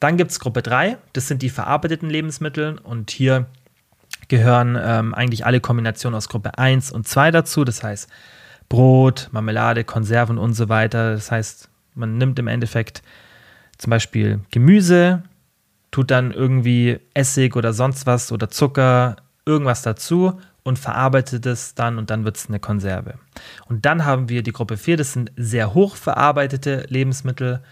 [0.00, 3.46] dann gibt es Gruppe 3, das sind die verarbeiteten Lebensmittel und hier
[4.28, 7.64] gehören ähm, eigentlich alle Kombinationen aus Gruppe 1 und 2 dazu.
[7.64, 8.08] Das heißt
[8.68, 11.12] Brot, Marmelade, Konserven und so weiter.
[11.12, 13.02] Das heißt, man nimmt im Endeffekt
[13.78, 15.22] zum Beispiel Gemüse,
[15.92, 21.98] tut dann irgendwie Essig oder sonst was oder Zucker, irgendwas dazu und verarbeitet es dann
[21.98, 23.14] und dann wird es eine Konserve.
[23.66, 27.62] Und dann haben wir die Gruppe 4, das sind sehr hoch verarbeitete Lebensmittel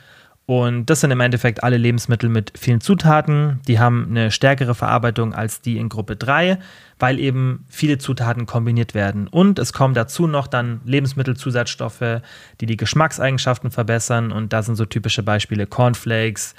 [0.45, 3.61] und das sind im Endeffekt alle Lebensmittel mit vielen Zutaten.
[3.69, 6.59] Die haben eine stärkere Verarbeitung als die in Gruppe 3,
[6.99, 9.29] weil eben viele Zutaten kombiniert werden.
[9.29, 12.21] Und es kommen dazu noch dann Lebensmittelzusatzstoffe,
[12.61, 14.33] die die Geschmackseigenschaften verbessern.
[14.33, 16.57] Und da sind so typische Beispiele Cornflakes,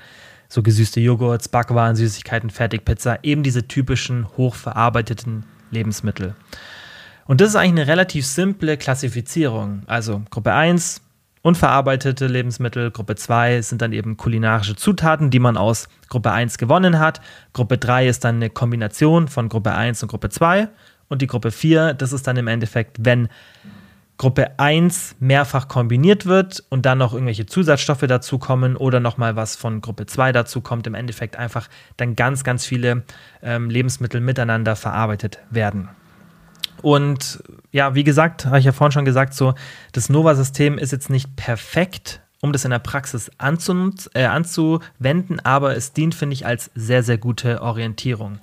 [0.47, 6.35] so gesüßte Joghurts, Backwaren, Süßigkeiten, Fertigpizza, eben diese typischen hochverarbeiteten Lebensmittel.
[7.25, 9.83] Und das ist eigentlich eine relativ simple Klassifizierung.
[9.87, 11.01] Also Gruppe 1,
[11.41, 16.99] unverarbeitete Lebensmittel, Gruppe 2 sind dann eben kulinarische Zutaten, die man aus Gruppe 1 gewonnen
[16.99, 17.21] hat.
[17.53, 20.69] Gruppe 3 ist dann eine Kombination von Gruppe 1 und Gruppe 2.
[21.09, 23.29] Und die Gruppe 4, das ist dann im Endeffekt, wenn
[24.17, 29.81] Gruppe 1 mehrfach kombiniert wird und dann noch irgendwelche Zusatzstoffe dazukommen oder nochmal was von
[29.81, 33.03] Gruppe 2 dazu kommt, im Endeffekt einfach dann ganz, ganz viele
[33.41, 35.89] ähm, Lebensmittel miteinander verarbeitet werden.
[36.81, 39.55] Und ja, wie gesagt, habe ich ja vorhin schon gesagt, so
[39.93, 45.77] das Nova-System ist jetzt nicht perfekt, um das in der Praxis anzu, äh, anzuwenden, aber
[45.77, 48.39] es dient, finde ich, als sehr, sehr gute Orientierung.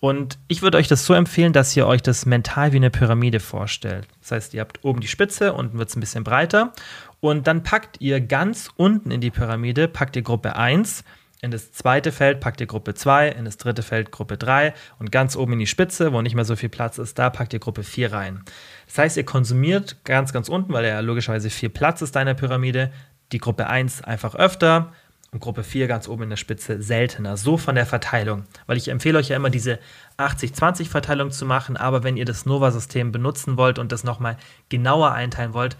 [0.00, 3.40] Und ich würde euch das so empfehlen, dass ihr euch das mental wie eine Pyramide
[3.40, 4.06] vorstellt.
[4.20, 6.72] Das heißt, ihr habt oben die Spitze, unten wird es ein bisschen breiter.
[7.20, 11.02] Und dann packt ihr ganz unten in die Pyramide, packt ihr Gruppe 1,
[11.40, 15.12] in das zweite Feld packt ihr Gruppe 2, in das dritte Feld Gruppe 3 und
[15.12, 17.60] ganz oben in die Spitze, wo nicht mehr so viel Platz ist, da packt ihr
[17.60, 18.42] Gruppe 4 rein.
[18.86, 22.34] Das heißt, ihr konsumiert ganz, ganz unten, weil ja logischerweise viel Platz ist in der
[22.34, 22.90] Pyramide,
[23.30, 24.92] die Gruppe 1 einfach öfter,
[25.38, 27.36] Gruppe 4 ganz oben in der Spitze seltener.
[27.36, 28.44] So von der Verteilung.
[28.66, 29.78] Weil ich empfehle euch ja immer diese
[30.16, 34.38] 80-20-Verteilung zu machen, aber wenn ihr das Nova-System benutzen wollt und das nochmal
[34.70, 35.76] genauer einteilen wollt,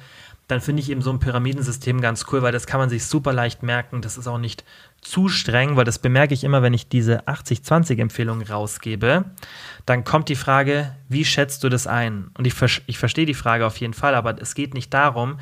[0.48, 3.34] dann finde ich eben so ein Pyramidensystem ganz cool, weil das kann man sich super
[3.34, 4.00] leicht merken.
[4.00, 4.64] Das ist auch nicht
[5.02, 9.26] zu streng, weil das bemerke ich immer, wenn ich diese 80-20-Empfehlung rausgebe.
[9.84, 12.30] Dann kommt die Frage, wie schätzt du das ein?
[12.36, 12.54] Und ich,
[12.86, 15.38] ich verstehe die Frage auf jeden Fall, aber es geht nicht darum,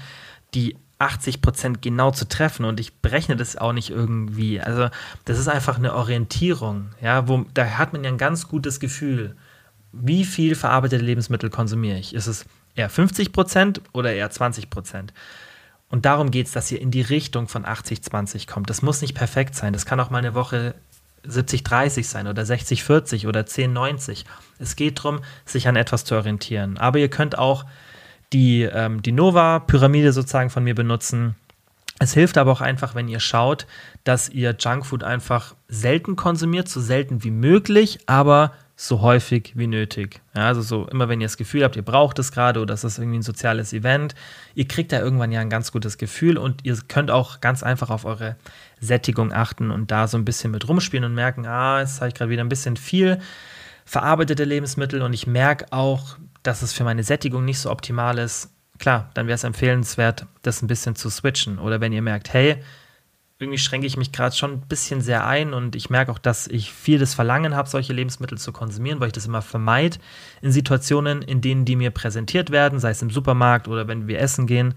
[0.54, 4.60] die 80 Prozent genau zu treffen und ich berechne das auch nicht irgendwie.
[4.60, 4.88] Also
[5.24, 9.36] das ist einfach eine Orientierung, ja, wo da hat man ja ein ganz gutes Gefühl,
[9.92, 12.14] wie viel verarbeitete Lebensmittel konsumiere ich.
[12.14, 15.12] Ist es eher 50 Prozent oder eher 20 Prozent?
[15.88, 18.70] Und darum geht es, dass ihr in die Richtung von 80-20 kommt.
[18.70, 19.72] Das muss nicht perfekt sein.
[19.72, 20.74] Das kann auch mal eine Woche
[21.28, 24.24] 70-30 sein oder 60-40 oder 10-90.
[24.58, 26.78] Es geht darum, sich an etwas zu orientieren.
[26.78, 27.64] Aber ihr könnt auch
[28.32, 31.36] die, ähm, die Nova-Pyramide sozusagen von mir benutzen.
[31.98, 33.66] Es hilft aber auch einfach, wenn ihr schaut,
[34.04, 40.20] dass ihr Junkfood einfach selten konsumiert, so selten wie möglich, aber so häufig wie nötig.
[40.34, 42.84] Ja, also so immer, wenn ihr das Gefühl habt, ihr braucht es gerade oder es
[42.84, 44.14] ist irgendwie ein soziales Event,
[44.54, 47.88] ihr kriegt da irgendwann ja ein ganz gutes Gefühl und ihr könnt auch ganz einfach
[47.88, 48.36] auf eure
[48.78, 52.14] Sättigung achten und da so ein bisschen mit rumspielen und merken, ah, jetzt habe ich
[52.14, 53.18] gerade wieder ein bisschen viel
[53.86, 58.50] verarbeitete Lebensmittel und ich merke auch, dass es für meine Sättigung nicht so optimal ist,
[58.78, 61.58] klar, dann wäre es empfehlenswert, das ein bisschen zu switchen.
[61.58, 62.62] Oder wenn ihr merkt, hey,
[63.38, 66.46] irgendwie schränke ich mich gerade schon ein bisschen sehr ein und ich merke auch, dass
[66.46, 69.98] ich viel das Verlangen habe, solche Lebensmittel zu konsumieren, weil ich das immer vermeide
[70.40, 74.20] in Situationen, in denen die mir präsentiert werden, sei es im Supermarkt oder wenn wir
[74.20, 74.74] essen gehen,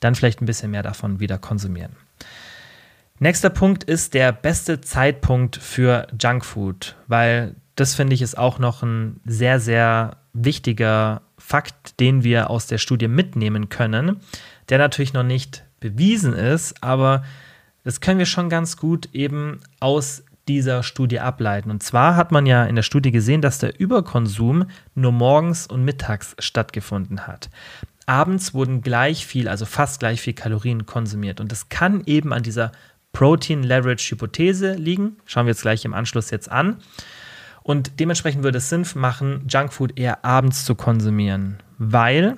[0.00, 1.96] dann vielleicht ein bisschen mehr davon wieder konsumieren.
[3.18, 8.82] Nächster Punkt ist der beste Zeitpunkt für Junkfood, weil das finde ich ist auch noch
[8.82, 14.20] ein sehr, sehr wichtiger Fakt, den wir aus der Studie mitnehmen können,
[14.68, 17.24] der natürlich noch nicht bewiesen ist, aber
[17.84, 21.70] das können wir schon ganz gut eben aus dieser Studie ableiten.
[21.70, 25.84] Und zwar hat man ja in der Studie gesehen, dass der Überkonsum nur morgens und
[25.84, 27.50] mittags stattgefunden hat.
[28.06, 31.40] Abends wurden gleich viel, also fast gleich viel Kalorien konsumiert.
[31.40, 32.72] Und das kann eben an dieser
[33.12, 35.16] Protein Leverage Hypothese liegen.
[35.24, 36.78] Schauen wir jetzt gleich im Anschluss jetzt an.
[37.62, 42.36] Und dementsprechend würde es Sinn machen, Junkfood eher abends zu konsumieren, weil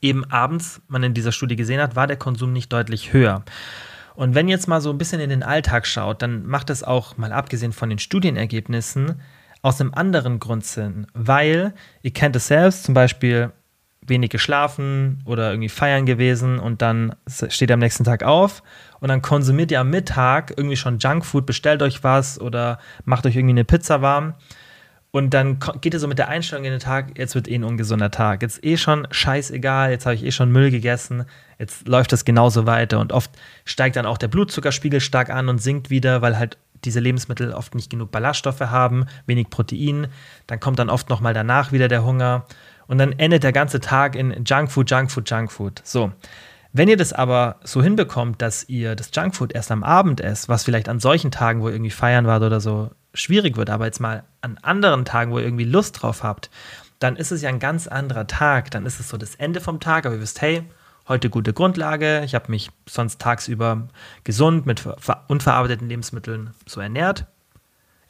[0.00, 3.44] eben abends, man in dieser Studie gesehen hat, war der Konsum nicht deutlich höher.
[4.14, 7.16] Und wenn jetzt mal so ein bisschen in den Alltag schaut, dann macht es auch,
[7.18, 9.20] mal abgesehen von den Studienergebnissen,
[9.62, 13.50] aus einem anderen Grund Sinn, weil ihr kennt es selbst, zum Beispiel
[14.06, 18.62] wenig geschlafen oder irgendwie feiern gewesen und dann steht am nächsten Tag auf
[19.00, 23.36] und dann konsumiert ihr am Mittag irgendwie schon Junkfood, bestellt euch was oder macht euch
[23.36, 24.34] irgendwie eine Pizza warm.
[25.10, 27.64] Und dann geht ihr so mit der Einstellung in den Tag, jetzt wird eh ein
[27.64, 28.42] ungesunder Tag.
[28.42, 31.24] Jetzt eh schon scheißegal, jetzt habe ich eh schon Müll gegessen,
[31.58, 33.00] jetzt läuft das genauso weiter.
[33.00, 33.30] Und oft
[33.64, 37.74] steigt dann auch der Blutzuckerspiegel stark an und sinkt wieder, weil halt diese Lebensmittel oft
[37.74, 40.08] nicht genug Ballaststoffe haben, wenig Protein.
[40.46, 42.44] Dann kommt dann oft nochmal danach wieder der Hunger.
[42.86, 45.80] Und dann endet der ganze Tag in Junkfood, Junkfood, Junkfood.
[45.82, 46.12] So.
[46.76, 50.64] Wenn ihr das aber so hinbekommt, dass ihr das Junkfood erst am Abend esst, was
[50.64, 53.98] vielleicht an solchen Tagen, wo ihr irgendwie feiern wart oder so, schwierig wird, aber jetzt
[53.98, 56.50] mal an anderen Tagen, wo ihr irgendwie Lust drauf habt,
[56.98, 58.70] dann ist es ja ein ganz anderer Tag.
[58.72, 60.64] Dann ist es so das Ende vom Tag, aber ihr wisst, hey,
[61.08, 62.20] heute gute Grundlage.
[62.26, 63.88] Ich habe mich sonst tagsüber
[64.24, 64.86] gesund mit
[65.28, 67.24] unverarbeiteten Lebensmitteln so ernährt.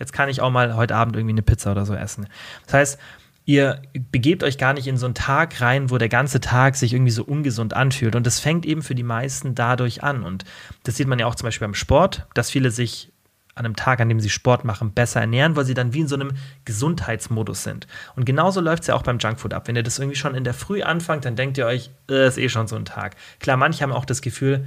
[0.00, 2.26] Jetzt kann ich auch mal heute Abend irgendwie eine Pizza oder so essen.
[2.64, 2.98] Das heißt,
[3.46, 3.80] ihr
[4.10, 7.12] begebt euch gar nicht in so einen Tag rein, wo der ganze Tag sich irgendwie
[7.12, 8.16] so ungesund anfühlt.
[8.16, 10.24] Und das fängt eben für die meisten dadurch an.
[10.24, 10.44] Und
[10.82, 13.12] das sieht man ja auch zum Beispiel beim Sport, dass viele sich
[13.54, 16.08] an einem Tag, an dem sie Sport machen, besser ernähren, weil sie dann wie in
[16.08, 16.32] so einem
[16.64, 17.86] Gesundheitsmodus sind.
[18.16, 19.68] Und genauso läuft es ja auch beim Junkfood ab.
[19.68, 22.38] Wenn ihr das irgendwie schon in der Früh anfangt, dann denkt ihr euch, äh, ist
[22.38, 23.14] eh schon so ein Tag.
[23.38, 24.66] Klar, manche haben auch das Gefühl,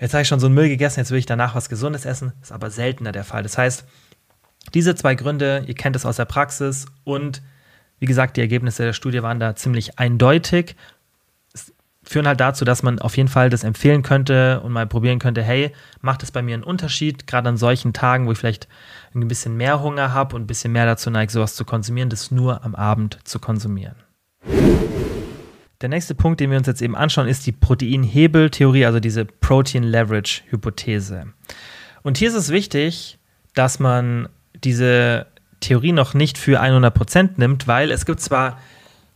[0.00, 2.32] jetzt habe ich schon so einen Müll gegessen, jetzt will ich danach was Gesundes essen.
[2.40, 3.42] Ist aber seltener der Fall.
[3.42, 3.84] Das heißt,
[4.72, 7.42] diese zwei Gründe, ihr kennt es aus der Praxis und
[8.00, 10.76] wie gesagt, die Ergebnisse der Studie waren da ziemlich eindeutig
[12.04, 15.42] führen halt dazu, dass man auf jeden Fall das empfehlen könnte und mal probieren könnte,
[15.42, 18.68] hey, macht es bei mir einen Unterschied, gerade an solchen Tagen, wo ich vielleicht
[19.14, 22.30] ein bisschen mehr Hunger habe und ein bisschen mehr dazu neige, sowas zu konsumieren, das
[22.30, 23.96] nur am Abend zu konsumieren.
[25.80, 29.82] Der nächste Punkt, den wir uns jetzt eben anschauen, ist die Proteinhebeltheorie, also diese Protein
[29.82, 31.26] Leverage Hypothese.
[32.02, 33.18] Und hier ist es wichtig,
[33.54, 34.28] dass man
[34.62, 35.26] diese
[35.64, 38.58] Theorie noch nicht für 100% nimmt, weil es gibt zwar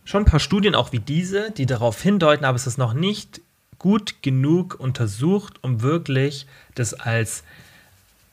[0.03, 3.41] schon ein paar Studien, auch wie diese, die darauf hindeuten, aber es ist noch nicht
[3.77, 7.43] gut genug untersucht, um wirklich das als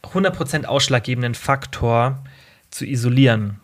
[0.03, 2.25] 100% ausschlaggebenden Faktor
[2.71, 3.61] zu isolieren.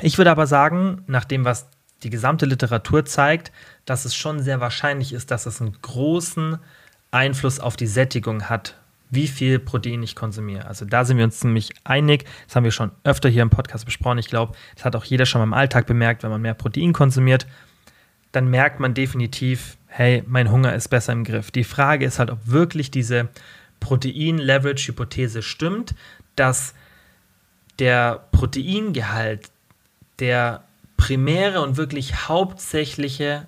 [0.00, 1.66] Ich würde aber sagen, nach dem, was
[2.02, 3.50] die gesamte Literatur zeigt,
[3.84, 6.58] dass es schon sehr wahrscheinlich ist, dass es einen großen
[7.10, 8.76] Einfluss auf die Sättigung hat
[9.14, 10.66] wie viel Protein ich konsumiere.
[10.66, 12.24] Also da sind wir uns ziemlich einig.
[12.46, 14.18] Das haben wir schon öfter hier im Podcast besprochen.
[14.18, 16.92] Ich glaube, das hat auch jeder schon mal im Alltag bemerkt, wenn man mehr Protein
[16.92, 17.46] konsumiert,
[18.32, 21.50] dann merkt man definitiv, hey, mein Hunger ist besser im Griff.
[21.50, 23.28] Die Frage ist halt, ob wirklich diese
[23.80, 25.94] Protein-Leverage-Hypothese stimmt,
[26.34, 26.74] dass
[27.78, 29.50] der Proteingehalt
[30.18, 30.64] der
[30.96, 33.46] primäre und wirklich hauptsächliche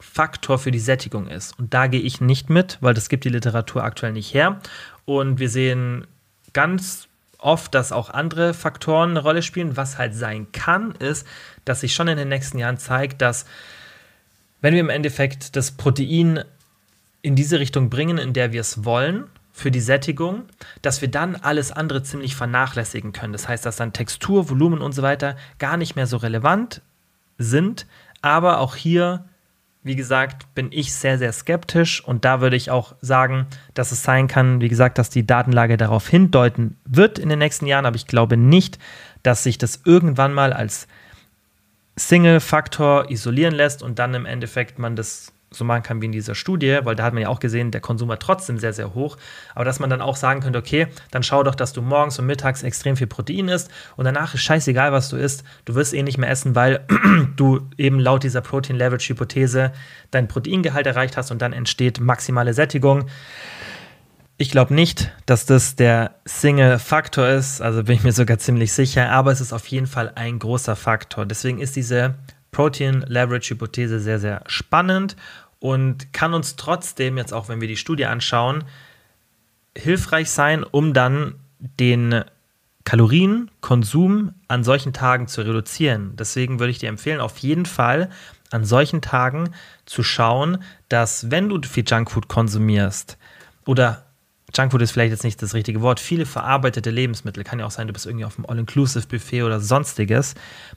[0.00, 1.58] Faktor für die Sättigung ist.
[1.58, 4.60] Und da gehe ich nicht mit, weil das gibt die Literatur aktuell nicht her.
[5.04, 6.06] Und wir sehen
[6.52, 9.76] ganz oft, dass auch andere Faktoren eine Rolle spielen.
[9.76, 11.26] Was halt sein kann, ist,
[11.64, 13.46] dass sich schon in den nächsten Jahren zeigt, dass
[14.60, 16.44] wenn wir im Endeffekt das Protein
[17.22, 20.44] in diese Richtung bringen, in der wir es wollen, für die Sättigung,
[20.82, 23.32] dass wir dann alles andere ziemlich vernachlässigen können.
[23.32, 26.80] Das heißt, dass dann Textur, Volumen und so weiter gar nicht mehr so relevant
[27.38, 27.86] sind,
[28.22, 29.24] aber auch hier
[29.88, 34.02] wie gesagt, bin ich sehr, sehr skeptisch und da würde ich auch sagen, dass es
[34.02, 37.96] sein kann, wie gesagt, dass die Datenlage darauf hindeuten wird in den nächsten Jahren, aber
[37.96, 38.78] ich glaube nicht,
[39.22, 40.86] dass sich das irgendwann mal als
[41.96, 46.34] Single-Faktor isolieren lässt und dann im Endeffekt man das so machen kann wie in dieser
[46.34, 49.16] Studie, weil da hat man ja auch gesehen, der Konsum war trotzdem sehr, sehr hoch.
[49.54, 52.26] Aber dass man dann auch sagen könnte, okay, dann schau doch, dass du morgens und
[52.26, 55.44] mittags extrem viel Protein isst und danach ist scheißegal, was du isst.
[55.64, 56.86] Du wirst eh nicht mehr essen, weil
[57.36, 59.72] du eben laut dieser Protein-Leverage-Hypothese
[60.10, 63.06] dein Proteingehalt erreicht hast und dann entsteht maximale Sättigung.
[64.40, 69.10] Ich glaube nicht, dass das der Single-Faktor ist, also bin ich mir sogar ziemlich sicher,
[69.10, 71.26] aber es ist auf jeden Fall ein großer Faktor.
[71.26, 72.14] Deswegen ist diese
[72.50, 75.16] Protein Leverage Hypothese sehr, sehr spannend
[75.60, 78.64] und kann uns trotzdem, jetzt auch wenn wir die Studie anschauen,
[79.76, 82.24] hilfreich sein, um dann den
[82.84, 86.16] Kalorienkonsum an solchen Tagen zu reduzieren.
[86.16, 88.08] Deswegen würde ich dir empfehlen, auf jeden Fall
[88.50, 89.50] an solchen Tagen
[89.84, 93.18] zu schauen, dass wenn du viel Junkfood konsumierst
[93.66, 94.07] oder
[94.56, 97.86] Junkfood ist vielleicht jetzt nicht das richtige Wort, viele verarbeitete Lebensmittel, kann ja auch sein,
[97.86, 100.34] du bist irgendwie auf dem All-Inclusive-Buffet oder sonstiges,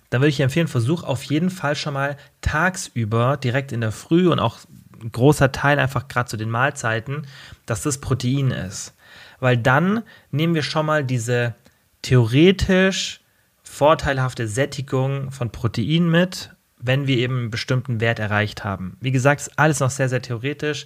[0.10, 3.92] dann würde ich dir empfehlen, versuch auf jeden Fall schon mal tagsüber, direkt in der
[3.92, 4.60] Früh und auch
[5.02, 7.26] ein großer Teil einfach gerade zu den Mahlzeiten,
[7.66, 8.94] dass das Protein ist.
[9.40, 11.56] Weil dann nehmen wir schon mal diese
[12.02, 13.22] theoretisch
[13.64, 18.98] vorteilhafte Sättigung von Protein mit, wenn wir eben einen bestimmten Wert erreicht haben.
[19.00, 20.86] Wie gesagt, ist alles noch sehr, sehr theoretisch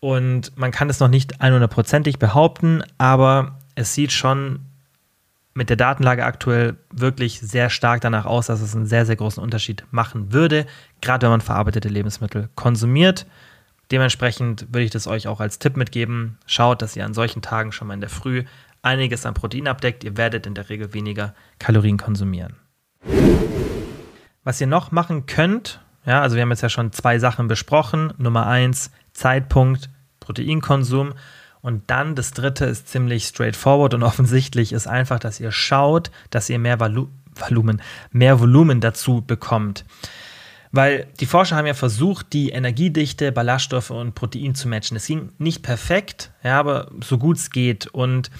[0.00, 4.60] und man kann es noch nicht 100%ig behaupten, aber es sieht schon
[5.52, 9.42] mit der Datenlage aktuell wirklich sehr stark danach aus, dass es einen sehr, sehr großen
[9.42, 10.66] Unterschied machen würde,
[11.00, 13.26] gerade wenn man verarbeitete Lebensmittel konsumiert.
[13.90, 16.38] Dementsprechend würde ich das euch auch als Tipp mitgeben.
[16.46, 18.44] Schaut, dass ihr an solchen Tagen schon mal in der Früh
[18.82, 20.04] einiges an Protein abdeckt.
[20.04, 22.54] Ihr werdet in der Regel weniger Kalorien konsumieren.
[24.44, 28.12] Was ihr noch machen könnt, ja, also wir haben jetzt ja schon zwei Sachen besprochen.
[28.16, 29.90] Nummer eins, Zeitpunkt,
[30.20, 31.14] Proteinkonsum.
[31.62, 36.48] Und dann das dritte ist ziemlich straightforward und offensichtlich ist einfach, dass ihr schaut, dass
[36.48, 37.80] ihr mehr Volu Volumen,
[38.10, 39.84] mehr Volumen dazu bekommt.
[40.72, 44.96] Weil die Forscher haben ja versucht, die Energiedichte, Ballaststoffe und Protein zu matchen.
[44.96, 47.86] Es ging nicht perfekt, ja, aber so gut es geht.
[47.88, 48.30] Und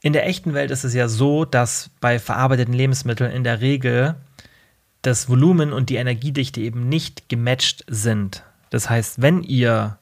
[0.00, 4.16] in der echten Welt ist es ja so, dass bei verarbeiteten Lebensmitteln in der Regel
[5.02, 8.42] das Volumen und die Energiedichte eben nicht gematcht sind.
[8.70, 9.98] Das heißt, wenn ihr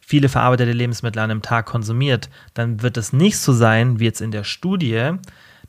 [0.00, 4.20] viele verarbeitete Lebensmittel an einem Tag konsumiert, dann wird es nicht so sein wie jetzt
[4.20, 5.12] in der Studie,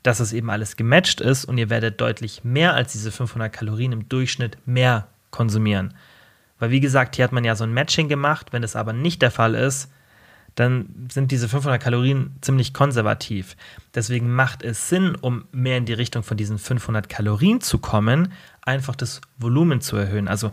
[0.02, 3.92] dass es eben alles gematcht ist und ihr werdet deutlich mehr als diese 500 Kalorien
[3.92, 5.94] im Durchschnitt mehr konsumieren.
[6.58, 9.22] Weil wie gesagt, hier hat man ja so ein Matching gemacht, wenn es aber nicht
[9.22, 9.90] der Fall ist,
[10.54, 13.56] dann sind diese 500 Kalorien ziemlich konservativ.
[13.94, 18.32] Deswegen macht es Sinn, um mehr in die Richtung von diesen 500 Kalorien zu kommen,
[18.60, 20.28] einfach das Volumen zu erhöhen.
[20.28, 20.50] Also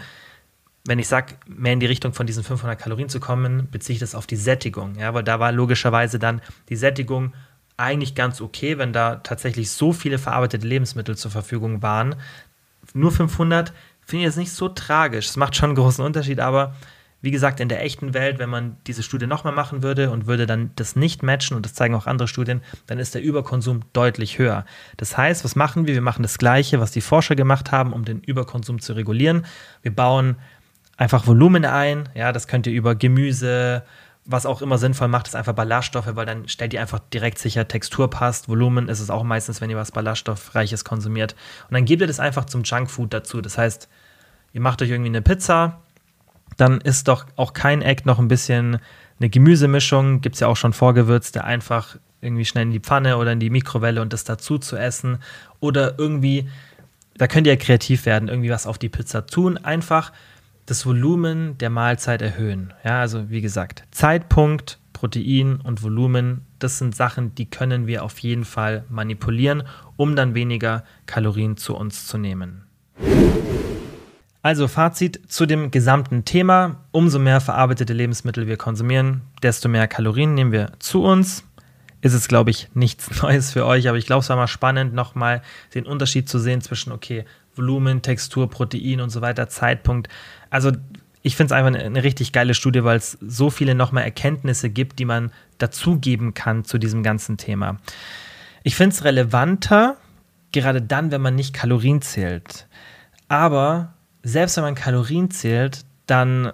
[0.86, 3.99] wenn ich sage, mehr in die Richtung von diesen 500 Kalorien zu kommen, beziehe ich
[3.99, 4.95] das auf die Sättigung.
[4.95, 7.34] Ja, weil da war logischerweise dann die Sättigung
[7.77, 12.15] eigentlich ganz okay, wenn da tatsächlich so viele verarbeitete Lebensmittel zur Verfügung waren.
[12.93, 15.27] Nur 500 finde ich jetzt nicht so tragisch.
[15.27, 16.75] Es macht schon einen großen Unterschied, aber
[17.21, 20.45] wie gesagt, in der echten Welt, wenn man diese Studie nochmal machen würde und würde
[20.45, 24.39] dann das nicht matchen, und das zeigen auch andere Studien, dann ist der Überkonsum deutlich
[24.39, 24.65] höher.
[24.95, 25.93] Das heißt, was machen wir?
[25.93, 29.45] Wir machen das Gleiche, was die Forscher gemacht haben, um den Überkonsum zu regulieren.
[29.82, 30.38] Wir bauen
[30.99, 32.09] einfach Volumen ein.
[32.13, 33.83] Ja, das könnt ihr über Gemüse,
[34.25, 37.67] was auch immer sinnvoll macht, ist einfach Ballaststoffe, weil dann stellt ihr einfach direkt sicher,
[37.67, 38.47] Textur passt.
[38.47, 41.35] Volumen ist es auch meistens, wenn ihr was Ballaststoffreiches konsumiert.
[41.67, 43.41] Und dann gebt ihr das einfach zum Junkfood dazu.
[43.41, 43.89] Das heißt,
[44.53, 45.79] ihr macht euch irgendwie eine Pizza
[46.59, 48.79] dann ist doch auch kein Eck noch ein bisschen
[49.19, 53.31] eine Gemüsemischung, gibt es ja auch schon vorgewürzte, einfach irgendwie schnell in die Pfanne oder
[53.31, 55.19] in die Mikrowelle und das dazu zu essen.
[55.59, 56.49] Oder irgendwie,
[57.17, 59.57] da könnt ihr ja kreativ werden, irgendwie was auf die Pizza tun.
[59.57, 60.11] Einfach
[60.70, 62.74] das Volumen der Mahlzeit erhöhen.
[62.84, 68.20] Ja, also wie gesagt, Zeitpunkt, Protein und Volumen, das sind Sachen, die können wir auf
[68.20, 69.63] jeden Fall manipulieren,
[69.95, 72.65] um dann weniger Kalorien zu uns zu nehmen.
[74.43, 76.86] Also Fazit zu dem gesamten Thema.
[76.91, 81.43] Umso mehr verarbeitete Lebensmittel wir konsumieren, desto mehr Kalorien nehmen wir zu uns.
[82.01, 84.93] Ist es, glaube ich, nichts Neues für euch, aber ich glaube, es war mal spannend,
[84.93, 85.41] nochmal
[85.74, 90.07] den Unterschied zu sehen zwischen, okay, Volumen, Textur, Protein und so weiter, Zeitpunkt.
[90.49, 90.71] Also
[91.21, 94.69] ich finde es einfach eine, eine, richtig geile Studie, weil es so viele nochmal Erkenntnisse
[94.69, 97.77] gibt, die man dazugeben kann zu diesem ganzen Thema.
[98.63, 99.97] Ich finde es relevanter,
[100.51, 102.67] gerade dann, wenn man nicht Kalorien zählt.
[103.27, 103.93] Aber
[104.23, 106.51] selbst wenn man Kalorien zählt, dann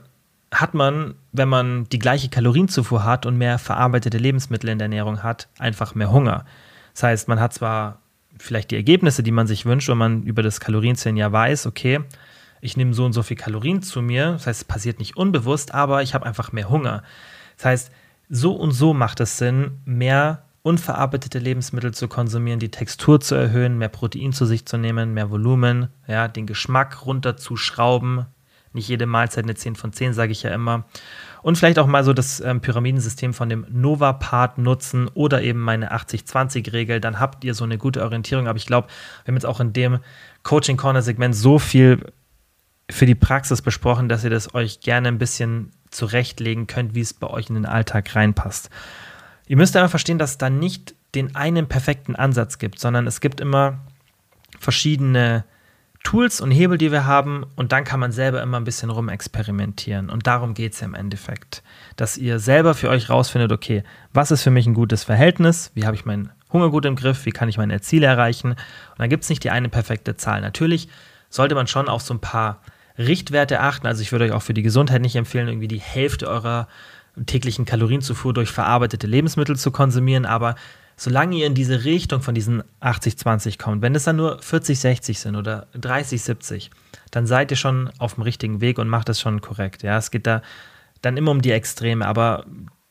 [0.52, 5.24] hat man, wenn man die gleiche Kalorienzufuhr hat und mehr verarbeitete Lebensmittel in der Ernährung
[5.24, 6.46] hat, einfach mehr Hunger.
[6.94, 8.00] Das heißt, man hat zwar
[8.38, 12.02] vielleicht die Ergebnisse, die man sich wünscht, wenn man über das Kalorienzählen ja weiß, okay,
[12.62, 15.74] ich nehme so und so viel Kalorien zu mir, das heißt, es passiert nicht unbewusst,
[15.74, 17.04] aber ich habe einfach mehr Hunger.
[17.58, 17.92] Das heißt,
[18.30, 23.78] so und so macht es Sinn, mehr unverarbeitete Lebensmittel zu konsumieren, die Textur zu erhöhen,
[23.78, 28.26] mehr Protein zu sich zu nehmen, mehr Volumen, ja, den Geschmack runterzuschrauben.
[28.74, 30.86] Nicht jede Mahlzeit eine 10 von 10, sage ich ja immer.
[31.44, 35.94] Und vielleicht auch mal so das ähm, Pyramidensystem von dem Nova-Part nutzen oder eben meine
[35.94, 37.00] 80-20-Regel.
[37.00, 38.48] Dann habt ihr so eine gute Orientierung.
[38.48, 38.88] Aber ich glaube,
[39.24, 40.00] wir haben jetzt auch in dem
[40.42, 42.12] Coaching-Corner-Segment so viel
[42.90, 47.14] für die Praxis besprochen, dass ihr das euch gerne ein bisschen zurechtlegen könnt, wie es
[47.14, 48.70] bei euch in den Alltag reinpasst.
[49.48, 53.22] Ihr müsst aber verstehen, dass es da nicht den einen perfekten Ansatz gibt, sondern es
[53.22, 53.80] gibt immer
[54.60, 55.46] verschiedene
[56.04, 60.12] Tools und Hebel, die wir haben, und dann kann man selber immer ein bisschen rumexperimentieren.
[60.12, 61.64] Und darum geht es ja im Endeffekt,
[61.96, 63.84] dass ihr selber für euch rausfindet, okay,
[64.14, 67.26] was ist für mich ein gutes Verhältnis, wie habe ich meinen Hunger gut im Griff,
[67.26, 68.52] wie kann ich meine Ziele erreichen.
[68.52, 70.42] Und dann gibt es nicht die eine perfekte Zahl.
[70.42, 70.90] Natürlich
[71.30, 72.62] sollte man schon auf so ein paar
[72.98, 73.88] Richtwerte achten.
[73.88, 76.68] Also ich würde euch auch für die Gesundheit nicht empfehlen, irgendwie die Hälfte eurer
[77.26, 80.56] täglichen Kalorienzufuhr durch verarbeitete Lebensmittel zu konsumieren, aber
[80.98, 85.36] solange ihr in diese Richtung von diesen 80-20 kommt, wenn es dann nur 40-60 sind
[85.36, 86.70] oder 30-70,
[87.12, 89.84] dann seid ihr schon auf dem richtigen Weg und macht es schon korrekt.
[89.84, 90.42] Ja, es geht da
[91.02, 92.46] dann immer um die Extreme, aber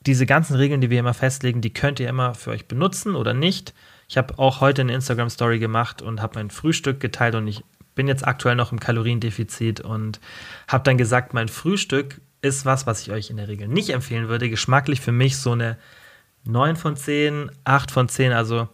[0.06, 3.32] diese ganzen Regeln, die wir immer festlegen, die könnt ihr immer für euch benutzen oder
[3.32, 3.72] nicht.
[4.08, 7.64] Ich habe auch heute eine Instagram-Story gemacht und habe mein Frühstück geteilt und ich
[7.94, 10.20] bin jetzt aktuell noch im Kaloriendefizit und
[10.68, 14.28] habe dann gesagt, mein Frühstück ist was, was ich euch in der Regel nicht empfehlen
[14.28, 14.50] würde.
[14.50, 15.78] Geschmacklich für mich so eine
[16.44, 18.32] 9 von 10, 8 von 10.
[18.32, 18.68] Also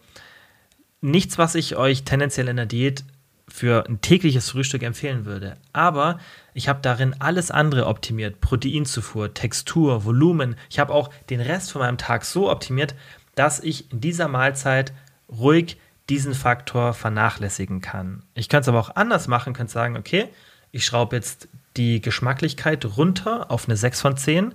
[0.99, 3.03] nichts, was ich euch tendenziell in der Diät
[3.47, 5.57] für ein tägliches Frühstück empfehlen würde.
[5.73, 6.19] Aber
[6.53, 8.39] ich habe darin alles andere optimiert.
[8.41, 10.55] Proteinzufuhr, Textur, Volumen.
[10.69, 12.95] Ich habe auch den Rest von meinem Tag so optimiert,
[13.35, 14.93] dass ich in dieser Mahlzeit
[15.29, 15.77] ruhig
[16.09, 18.23] diesen Faktor vernachlässigen kann.
[18.33, 20.27] Ich könnte es aber auch anders machen, könnte sagen, okay,
[20.71, 21.47] ich schraube jetzt
[21.77, 24.53] die Geschmacklichkeit runter auf eine 6 von 10,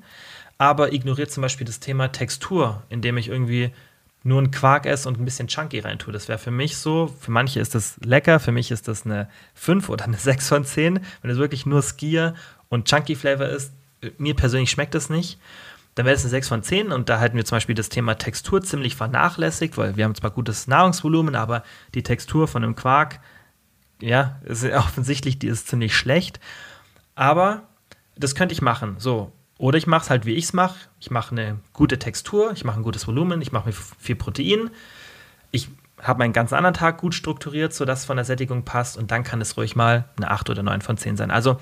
[0.59, 3.72] aber ignoriert zum Beispiel das Thema Textur, indem ich irgendwie
[4.22, 6.12] nur einen Quark esse und ein bisschen Chunky reintue.
[6.12, 9.28] Das wäre für mich so, für manche ist das lecker, für mich ist das eine
[9.55, 11.01] 5 oder eine 6 von 10.
[11.22, 12.34] Wenn es wirklich nur Skier
[12.68, 13.72] und Chunky Flavor ist,
[14.18, 15.38] mir persönlich schmeckt das nicht.
[15.97, 18.16] Dann wäre es eine 6 von 10 und da hätten wir zum Beispiel das Thema
[18.16, 23.18] Textur ziemlich vernachlässigt, weil wir haben zwar gutes Nahrungsvolumen, aber die Textur von einem Quark,
[24.03, 26.38] ja, ist offensichtlich, die ist ziemlich schlecht.
[27.14, 27.62] Aber
[28.14, 28.97] das könnte ich machen.
[28.99, 29.32] So.
[29.57, 30.78] Oder ich mache es halt, wie ich es mache.
[31.01, 34.68] Ich mache eine gute Textur, ich mache ein gutes Volumen, ich mache mir viel Protein.
[35.51, 35.70] Ich
[36.03, 38.99] habe meinen ganzen anderen Tag gut strukturiert, sodass es von der Sättigung passt.
[38.99, 41.30] Und dann kann es ruhig mal eine 8 oder 9 von 10 sein.
[41.30, 41.59] Also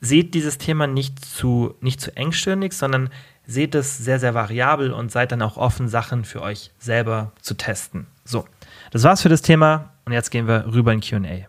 [0.00, 3.10] seht dieses Thema nicht zu, nicht zu engstirnig, sondern
[3.46, 7.54] seht es sehr, sehr variabel und seid dann auch offen, Sachen für euch selber zu
[7.54, 8.06] testen.
[8.24, 8.46] So,
[8.90, 11.46] das war's für das Thema und jetzt gehen wir rüber in QA.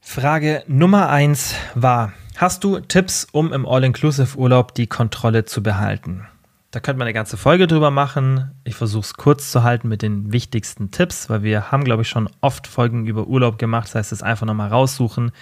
[0.00, 6.26] Frage Nummer 1 war, hast du Tipps, um im All-Inclusive-Urlaub die Kontrolle zu behalten?
[6.70, 8.50] Da könnte man eine ganze Folge drüber machen.
[8.64, 12.08] Ich versuche es kurz zu halten mit den wichtigsten Tipps, weil wir haben, glaube ich,
[12.08, 13.86] schon oft Folgen über Urlaub gemacht.
[13.88, 15.32] Das heißt, es einfach nochmal raussuchen.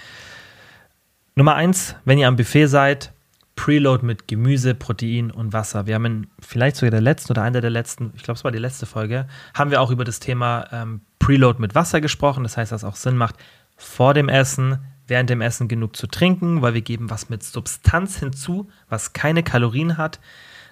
[1.34, 3.12] Nummer eins, wenn ihr am Buffet seid,
[3.56, 5.86] Preload mit Gemüse, Protein und Wasser.
[5.86, 8.50] Wir haben in vielleicht sogar der letzten oder einer der letzten, ich glaube, es war
[8.52, 12.42] die letzte Folge, haben wir auch über das Thema ähm, Preload mit Wasser gesprochen.
[12.42, 13.36] Das heißt, dass auch Sinn macht,
[13.76, 18.18] vor dem Essen, während dem Essen genug zu trinken, weil wir geben was mit Substanz
[18.18, 20.20] hinzu, was keine Kalorien hat.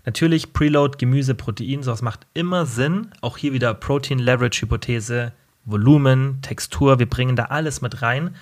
[0.04, 3.08] Natürlich Preload, Gemüse, Protein, sowas macht immer Sinn.
[3.20, 5.32] Auch hier wieder Protein Leverage Hypothese,
[5.64, 8.34] Volumen, Textur, wir bringen da alles mit rein.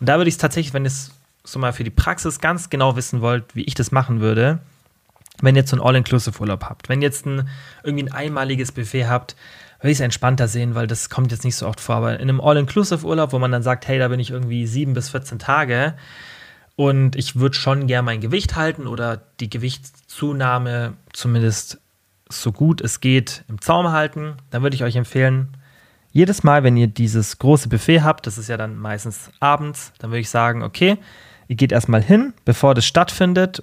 [0.00, 1.12] Und da würde ich es tatsächlich, wenn es
[1.44, 4.60] so mal für die Praxis ganz genau wissen wollt, wie ich das machen würde,
[5.40, 7.48] wenn ihr jetzt so einen All-Inclusive-Urlaub habt, wenn ihr jetzt ein,
[7.82, 9.36] irgendwie ein einmaliges Buffet habt,
[9.80, 11.96] würde ich es entspannter sehen, weil das kommt jetzt nicht so oft vor.
[11.96, 15.10] Aber in einem All-Inclusive-Urlaub, wo man dann sagt, hey, da bin ich irgendwie sieben bis
[15.10, 15.94] 14 Tage,
[16.76, 21.80] und ich würde schon gern mein Gewicht halten oder die Gewichtszunahme zumindest
[22.28, 24.36] so gut es geht im Zaum halten.
[24.50, 25.56] Dann würde ich euch empfehlen,
[26.10, 30.10] jedes Mal, wenn ihr dieses große Buffet habt, das ist ja dann meistens abends, dann
[30.10, 30.96] würde ich sagen, okay,
[31.48, 33.62] ihr geht erstmal hin, bevor das stattfindet,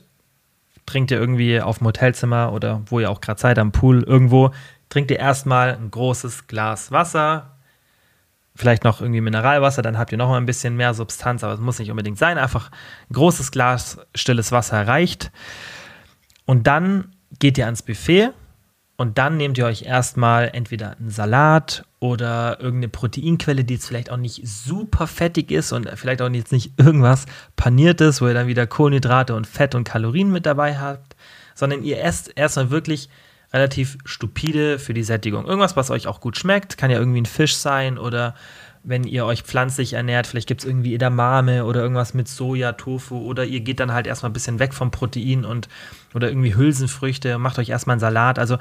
[0.85, 4.51] trinkt ihr irgendwie auf dem Hotelzimmer oder wo ihr auch gerade seid, am Pool irgendwo,
[4.89, 7.57] trinkt ihr erstmal ein großes Glas Wasser,
[8.55, 11.59] vielleicht noch irgendwie Mineralwasser, dann habt ihr noch mal ein bisschen mehr Substanz, aber es
[11.59, 12.37] muss nicht unbedingt sein.
[12.37, 12.69] Einfach
[13.09, 15.31] ein großes Glas stilles Wasser reicht.
[16.45, 18.31] Und dann geht ihr ans Buffet
[19.01, 24.11] und dann nehmt ihr euch erstmal entweder einen Salat oder irgendeine Proteinquelle, die jetzt vielleicht
[24.11, 27.25] auch nicht super fettig ist und vielleicht auch jetzt nicht irgendwas
[27.55, 31.15] paniertes, wo ihr dann wieder Kohlenhydrate und Fett und Kalorien mit dabei habt,
[31.55, 33.09] sondern ihr esst erstmal wirklich
[33.51, 35.47] relativ stupide für die Sättigung.
[35.47, 38.35] Irgendwas, was euch auch gut schmeckt, kann ja irgendwie ein Fisch sein oder
[38.83, 43.17] wenn ihr euch pflanzlich ernährt, vielleicht gibt es irgendwie Edamame oder irgendwas mit Soja, Tofu
[43.17, 45.69] oder ihr geht dann halt erstmal ein bisschen weg vom Protein und
[46.15, 48.39] oder irgendwie Hülsenfrüchte, macht euch erstmal einen Salat.
[48.39, 48.57] Also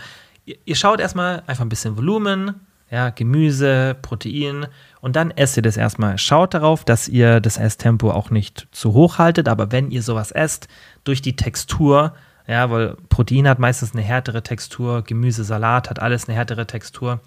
[0.65, 4.67] ihr, schaut erstmal einfach ein bisschen Volumen, ja, Gemüse, Protein
[5.01, 6.19] und dann esst ihr das erstmal.
[6.19, 10.33] Schaut darauf, dass ihr das Esstempo auch nicht zu hoch haltet, aber wenn ihr sowas
[10.33, 10.69] esst,
[11.05, 12.15] durch die Textur
[12.51, 17.21] ja, weil Protein hat meistens eine härtere Textur, Gemüse, Salat hat alles eine härtere Textur.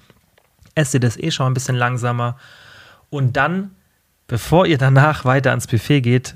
[0.75, 2.35] Esst ihr das eh schon ein bisschen langsamer.
[3.09, 3.71] Und dann,
[4.27, 6.35] bevor ihr danach weiter ans Buffet geht,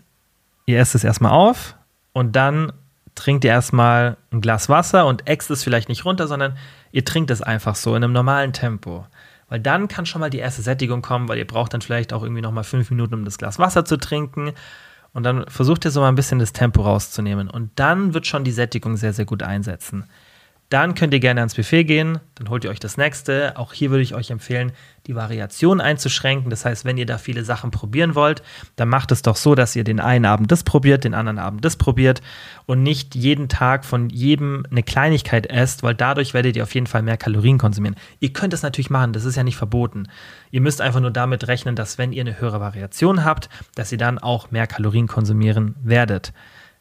[0.67, 1.75] ihr esst es erstmal auf
[2.13, 2.71] und dann
[3.13, 6.57] trinkt ihr erstmal ein Glas Wasser und äxt es vielleicht nicht runter, sondern
[6.91, 9.05] ihr trinkt es einfach so in einem normalen Tempo.
[9.49, 12.23] Weil dann kann schon mal die erste Sättigung kommen, weil ihr braucht dann vielleicht auch
[12.23, 14.51] irgendwie nochmal fünf Minuten, um das Glas Wasser zu trinken.
[15.13, 17.49] Und dann versucht ihr so mal ein bisschen das Tempo rauszunehmen.
[17.49, 20.05] Und dann wird schon die Sättigung sehr, sehr gut einsetzen.
[20.69, 23.55] Dann könnt ihr gerne ans Buffet gehen, dann holt ihr euch das nächste.
[23.55, 24.73] Auch hier würde ich euch empfehlen,
[25.05, 26.49] die Variation einzuschränken.
[26.49, 28.43] Das heißt, wenn ihr da viele Sachen probieren wollt,
[28.75, 31.63] dann macht es doch so, dass ihr den einen Abend das probiert, den anderen Abend
[31.63, 32.21] das probiert
[32.65, 36.87] und nicht jeden Tag von jedem eine Kleinigkeit esst, weil dadurch werdet ihr auf jeden
[36.87, 37.95] Fall mehr Kalorien konsumieren.
[38.19, 40.09] Ihr könnt es natürlich machen, das ist ja nicht verboten.
[40.51, 43.97] Ihr müsst einfach nur damit rechnen, dass wenn ihr eine höhere Variation habt, dass ihr
[43.97, 46.33] dann auch mehr Kalorien konsumieren werdet.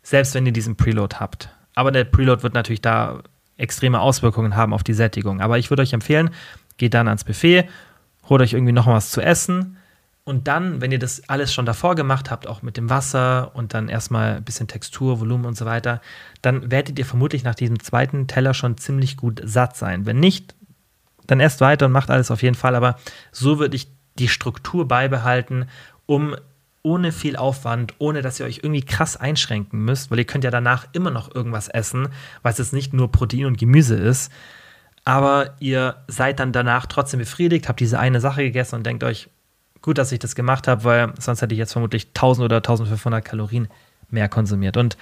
[0.03, 1.51] Selbst wenn ihr diesen Preload habt.
[1.76, 3.22] Aber der Preload wird natürlich da
[3.57, 5.40] extreme Auswirkungen haben auf die Sättigung.
[5.40, 6.30] Aber ich würde euch empfehlen,
[6.76, 7.68] geht dann ans Buffet,
[8.28, 9.76] holt euch irgendwie noch was zu essen
[10.28, 13.74] und dann, wenn ihr das alles schon davor gemacht habt, auch mit dem Wasser und
[13.74, 16.00] dann erstmal ein bisschen Textur, Volumen und so weiter,
[16.42, 20.04] dann werdet ihr vermutlich nach diesem zweiten Teller schon ziemlich gut satt sein.
[20.04, 20.57] Wenn nicht,
[21.28, 22.74] dann esst weiter und macht alles auf jeden Fall.
[22.74, 22.96] Aber
[23.30, 23.86] so würde ich
[24.18, 25.66] die Struktur beibehalten,
[26.07, 26.34] um
[26.87, 30.53] ohne viel Aufwand, ohne dass ihr euch irgendwie krass einschränken müsst, weil ihr könnt ja
[30.53, 32.11] danach immer noch irgendwas essen,
[32.43, 34.30] weil es jetzt nicht nur Protein und Gemüse ist.
[35.05, 39.28] Aber ihr seid dann danach trotzdem befriedigt, habt diese eine Sache gegessen und denkt euch,
[39.82, 43.24] gut, dass ich das gemacht habe, weil sonst hätte ich jetzt vermutlich 1000 oder 1500
[43.24, 43.66] Kalorien
[44.09, 44.76] mehr konsumiert.
[44.76, 44.97] Und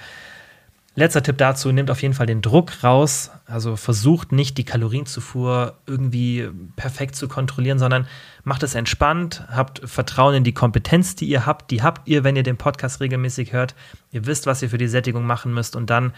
[0.97, 3.31] Letzter Tipp dazu, nehmt auf jeden Fall den Druck raus.
[3.45, 8.07] Also versucht nicht die Kalorienzufuhr irgendwie perfekt zu kontrollieren, sondern
[8.45, 11.69] macht es entspannt, habt Vertrauen in die Kompetenz, die ihr habt.
[11.71, 13.75] Die habt ihr, wenn ihr den Podcast regelmäßig hört.
[14.11, 16.13] Ihr wisst, was ihr für die Sättigung machen müsst und dann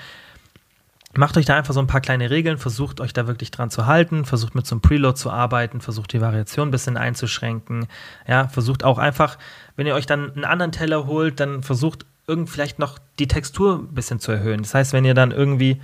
[1.15, 3.88] macht euch da einfach so ein paar kleine Regeln, versucht euch da wirklich dran zu
[3.88, 7.88] halten, versucht mit so einem Preload zu arbeiten, versucht die Variation ein bisschen einzuschränken.
[8.28, 9.39] Ja, versucht auch einfach,
[9.75, 13.80] wenn ihr euch dann einen anderen Teller holt, dann versucht irgend vielleicht noch die Textur
[13.80, 14.61] ein bisschen zu erhöhen.
[14.61, 15.82] Das heißt, wenn ihr dann irgendwie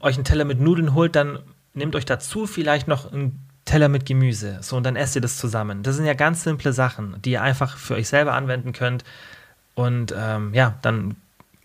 [0.00, 1.40] euch einen Teller mit Nudeln holt, dann
[1.74, 4.58] nehmt euch dazu vielleicht noch einen Teller mit Gemüse.
[4.62, 5.82] So, und dann esst ihr das zusammen.
[5.82, 9.04] Das sind ja ganz simple Sachen, die ihr einfach für euch selber anwenden könnt.
[9.74, 11.16] Und ähm, ja, dann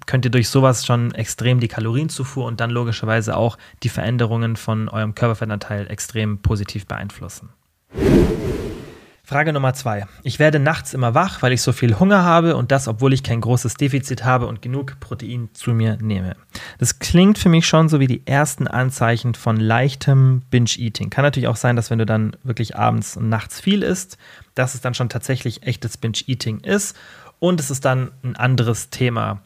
[0.05, 4.89] könnt ihr durch sowas schon extrem die Kalorienzufuhr und dann logischerweise auch die Veränderungen von
[4.89, 7.49] eurem Körperfettanteil extrem positiv beeinflussen.
[9.28, 10.05] Frage Nummer zwei.
[10.23, 13.23] Ich werde nachts immer wach, weil ich so viel Hunger habe und das, obwohl ich
[13.23, 16.38] kein großes Defizit habe und genug Protein zu mir nehme.
[16.78, 21.09] Das klingt für mich schon so wie die ersten Anzeichen von leichtem Binge-Eating.
[21.09, 24.17] Kann natürlich auch sein, dass wenn du dann wirklich abends und nachts viel isst,
[24.55, 26.95] dass es dann schon tatsächlich echtes Binge-Eating ist
[27.39, 29.41] und es ist dann ein anderes Thema.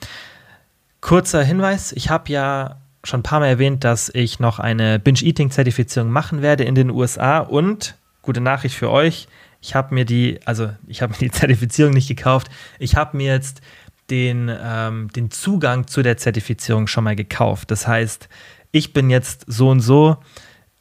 [1.01, 6.11] Kurzer Hinweis, ich habe ja schon ein paar Mal erwähnt, dass ich noch eine Binge-Eating-Zertifizierung
[6.11, 9.27] machen werde in den USA und gute Nachricht für euch,
[9.61, 12.49] ich habe mir die, also ich habe mir die Zertifizierung nicht gekauft,
[12.79, 13.61] ich habe mir jetzt
[14.09, 17.71] den, ähm, den Zugang zu der Zertifizierung schon mal gekauft.
[17.71, 18.27] Das heißt,
[18.71, 20.17] ich bin jetzt so und so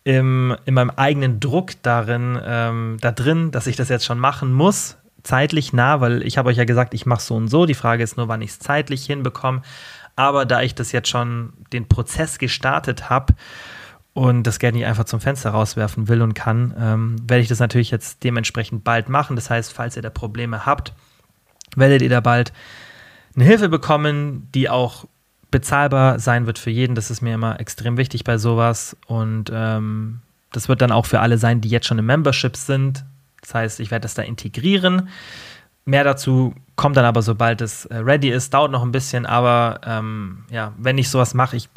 [0.02, 4.52] im, in meinem eigenen Druck darin, ähm, da drin, dass ich das jetzt schon machen
[4.52, 7.66] muss, zeitlich nah, weil ich habe euch ja gesagt, ich mache so und so.
[7.66, 9.62] Die Frage ist nur, wann ich es zeitlich hinbekomme.
[10.16, 13.34] Aber da ich das jetzt schon den Prozess gestartet habe,
[14.12, 17.60] und das Geld nicht einfach zum Fenster rauswerfen will und kann, ähm, werde ich das
[17.60, 19.36] natürlich jetzt dementsprechend bald machen.
[19.36, 20.92] Das heißt, falls ihr da Probleme habt,
[21.76, 22.52] werdet ihr da bald
[23.36, 25.06] eine Hilfe bekommen, die auch
[25.50, 26.94] bezahlbar sein wird für jeden.
[26.94, 28.96] Das ist mir immer extrem wichtig bei sowas.
[29.06, 30.20] Und ähm,
[30.52, 33.04] das wird dann auch für alle sein, die jetzt schon im Membership sind.
[33.40, 35.08] Das heißt, ich werde das da integrieren.
[35.90, 38.54] Mehr dazu kommt dann aber, sobald es äh, ready ist.
[38.54, 41.68] Dauert noch ein bisschen, aber ähm, ja, wenn ich sowas mache, ich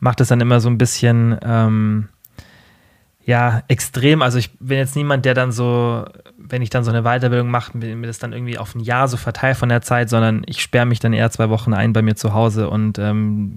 [0.00, 1.38] mache das dann immer so ein bisschen.
[1.40, 2.08] Ähm,
[3.30, 4.22] ja, extrem.
[4.22, 6.04] Also ich bin jetzt niemand, der dann so,
[6.36, 9.16] wenn ich dann so eine Weiterbildung mache, mir das dann irgendwie auf ein Jahr so
[9.16, 12.16] verteilt von der Zeit, sondern ich sperre mich dann eher zwei Wochen ein bei mir
[12.16, 13.56] zu Hause und ähm,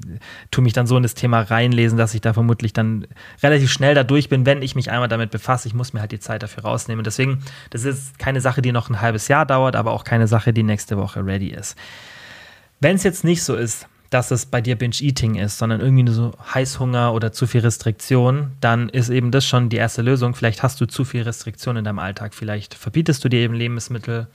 [0.52, 3.08] tue mich dann so in das Thema reinlesen, dass ich da vermutlich dann
[3.42, 5.68] relativ schnell da durch bin, wenn ich mich einmal damit befasse.
[5.68, 7.04] Ich muss mir halt die Zeit dafür rausnehmen.
[7.04, 7.40] Deswegen,
[7.72, 10.62] das ist keine Sache, die noch ein halbes Jahr dauert, aber auch keine Sache, die
[10.62, 11.76] nächste Woche ready ist.
[12.80, 16.14] Wenn es jetzt nicht so ist, dass es bei dir Binge-Eating ist, sondern irgendwie nur
[16.14, 20.36] so Heißhunger oder zu viel Restriktion, dann ist eben das schon die erste Lösung.
[20.36, 24.28] Vielleicht hast du zu viel Restriktion in deinem Alltag, vielleicht verbietest du dir eben Lebensmittel.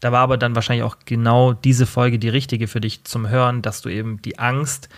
[0.00, 3.60] Da war aber dann wahrscheinlich auch genau diese Folge die richtige für dich zum Hören,
[3.60, 4.88] dass du eben die Angst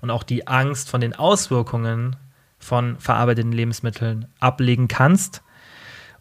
[0.00, 2.14] und auch die Angst von den Auswirkungen
[2.58, 5.42] von verarbeiteten Lebensmitteln ablegen kannst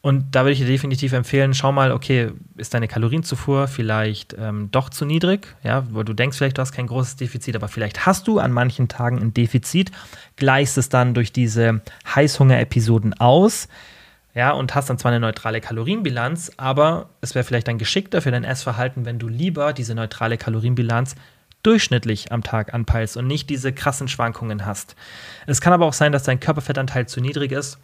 [0.01, 4.69] und da würde ich dir definitiv empfehlen, schau mal, okay, ist deine Kalorienzufuhr vielleicht ähm,
[4.71, 5.55] doch zu niedrig?
[5.63, 8.53] Ja, wo du denkst vielleicht, du hast kein großes Defizit, aber vielleicht hast du an
[8.53, 9.91] manchen Tagen ein Defizit,
[10.37, 11.81] gleichst es dann durch diese
[12.15, 13.67] Heißhunger-Episoden aus.
[14.35, 18.31] Ja, und hast dann zwar eine neutrale Kalorienbilanz, aber es wäre vielleicht dann geschickter für
[18.31, 21.15] dein Essverhalten, wenn du lieber diese neutrale Kalorienbilanz
[21.63, 24.95] durchschnittlich am Tag anpeilst und nicht diese krassen Schwankungen hast.
[25.45, 27.79] Es kann aber auch sein, dass dein Körperfettanteil zu niedrig ist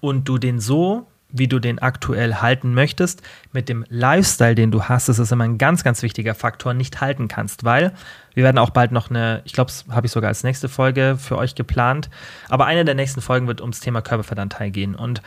[0.00, 3.22] und du den so wie du den aktuell halten möchtest,
[3.52, 7.00] mit dem Lifestyle, den du hast, das ist immer ein ganz, ganz wichtiger Faktor, nicht
[7.00, 7.92] halten kannst, weil
[8.34, 11.16] wir werden auch bald noch eine, ich glaube, das habe ich sogar als nächste Folge
[11.18, 12.08] für euch geplant,
[12.48, 15.22] aber eine der nächsten Folgen wird ums Thema Körperfettanteil gehen und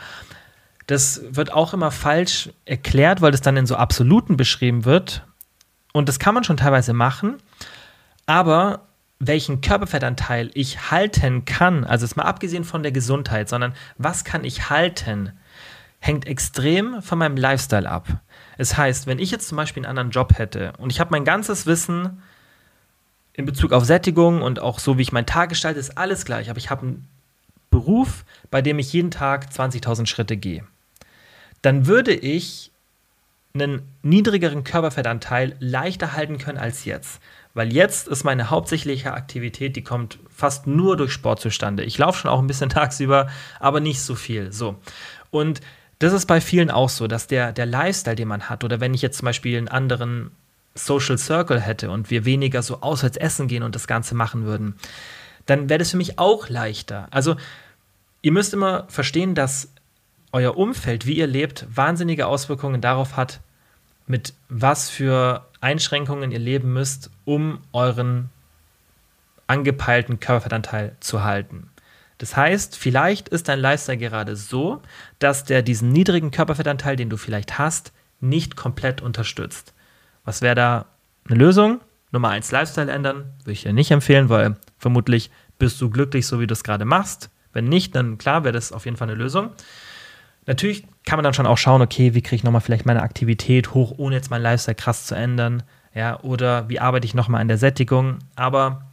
[0.88, 5.24] das wird auch immer falsch erklärt, weil das dann in so Absoluten beschrieben wird
[5.92, 7.36] und das kann man schon teilweise machen,
[8.26, 8.88] aber
[9.20, 14.42] welchen Körperfettanteil ich halten kann, also jetzt mal abgesehen von der Gesundheit, sondern was kann
[14.42, 15.32] ich halten,
[16.02, 18.08] hängt extrem von meinem Lifestyle ab.
[18.58, 21.24] Es heißt, wenn ich jetzt zum Beispiel einen anderen Job hätte und ich habe mein
[21.24, 22.20] ganzes Wissen
[23.34, 26.50] in Bezug auf Sättigung und auch so, wie ich meinen Tag gestalte, ist alles gleich,
[26.50, 27.08] aber ich habe einen
[27.70, 30.64] Beruf, bei dem ich jeden Tag 20.000 Schritte gehe,
[31.62, 32.72] dann würde ich
[33.54, 37.20] einen niedrigeren Körperfettanteil leichter halten können als jetzt.
[37.54, 41.84] Weil jetzt ist meine hauptsächliche Aktivität, die kommt fast nur durch Sport zustande.
[41.84, 43.28] Ich laufe schon auch ein bisschen tagsüber,
[43.60, 44.52] aber nicht so viel.
[44.52, 44.80] So.
[45.30, 45.60] Und
[46.02, 48.94] das ist bei vielen auch so, dass der, der Lifestyle, den man hat, oder wenn
[48.94, 50.32] ich jetzt zum Beispiel einen anderen
[50.74, 54.74] Social Circle hätte und wir weniger so auswärts essen gehen und das Ganze machen würden,
[55.46, 57.06] dann wäre das für mich auch leichter.
[57.10, 57.36] Also
[58.20, 59.72] ihr müsst immer verstehen, dass
[60.32, 63.40] euer Umfeld, wie ihr lebt, wahnsinnige Auswirkungen darauf hat,
[64.06, 68.30] mit was für Einschränkungen ihr leben müsst, um euren
[69.46, 71.70] angepeilten Körperfettanteil zu halten.
[72.22, 74.80] Das heißt, vielleicht ist dein Lifestyle gerade so,
[75.22, 79.74] dass der diesen niedrigen Körperfettanteil, den du vielleicht hast, nicht komplett unterstützt.
[80.24, 80.86] Was wäre da
[81.28, 81.80] eine Lösung?
[82.12, 86.40] Nummer eins, Lifestyle ändern, würde ich dir nicht empfehlen, weil vermutlich bist du glücklich, so
[86.40, 87.30] wie du es gerade machst.
[87.52, 89.50] Wenn nicht, dann klar, wäre das auf jeden Fall eine Lösung.
[90.46, 93.74] Natürlich kann man dann schon auch schauen, okay, wie kriege ich nochmal vielleicht meine Aktivität
[93.74, 95.62] hoch, ohne jetzt meinen Lifestyle krass zu ändern.
[95.94, 98.18] Ja, oder wie arbeite ich nochmal an der Sättigung.
[98.34, 98.90] Aber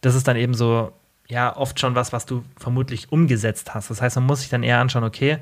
[0.00, 0.92] das ist dann eben so
[1.30, 3.90] ja oft schon was, was du vermutlich umgesetzt hast.
[3.90, 5.38] Das heißt, man muss sich dann eher anschauen, okay,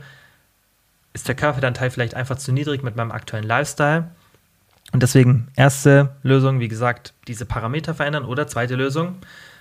[1.13, 4.11] ist der Körperfettanteil vielleicht einfach zu niedrig mit meinem aktuellen Lifestyle?
[4.93, 9.17] Und deswegen erste Lösung, wie gesagt, diese Parameter verändern oder zweite Lösung,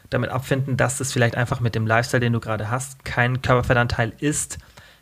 [0.10, 4.14] damit abfinden, dass es vielleicht einfach mit dem Lifestyle, den du gerade hast, kein Körperfettanteil
[4.20, 4.58] ist,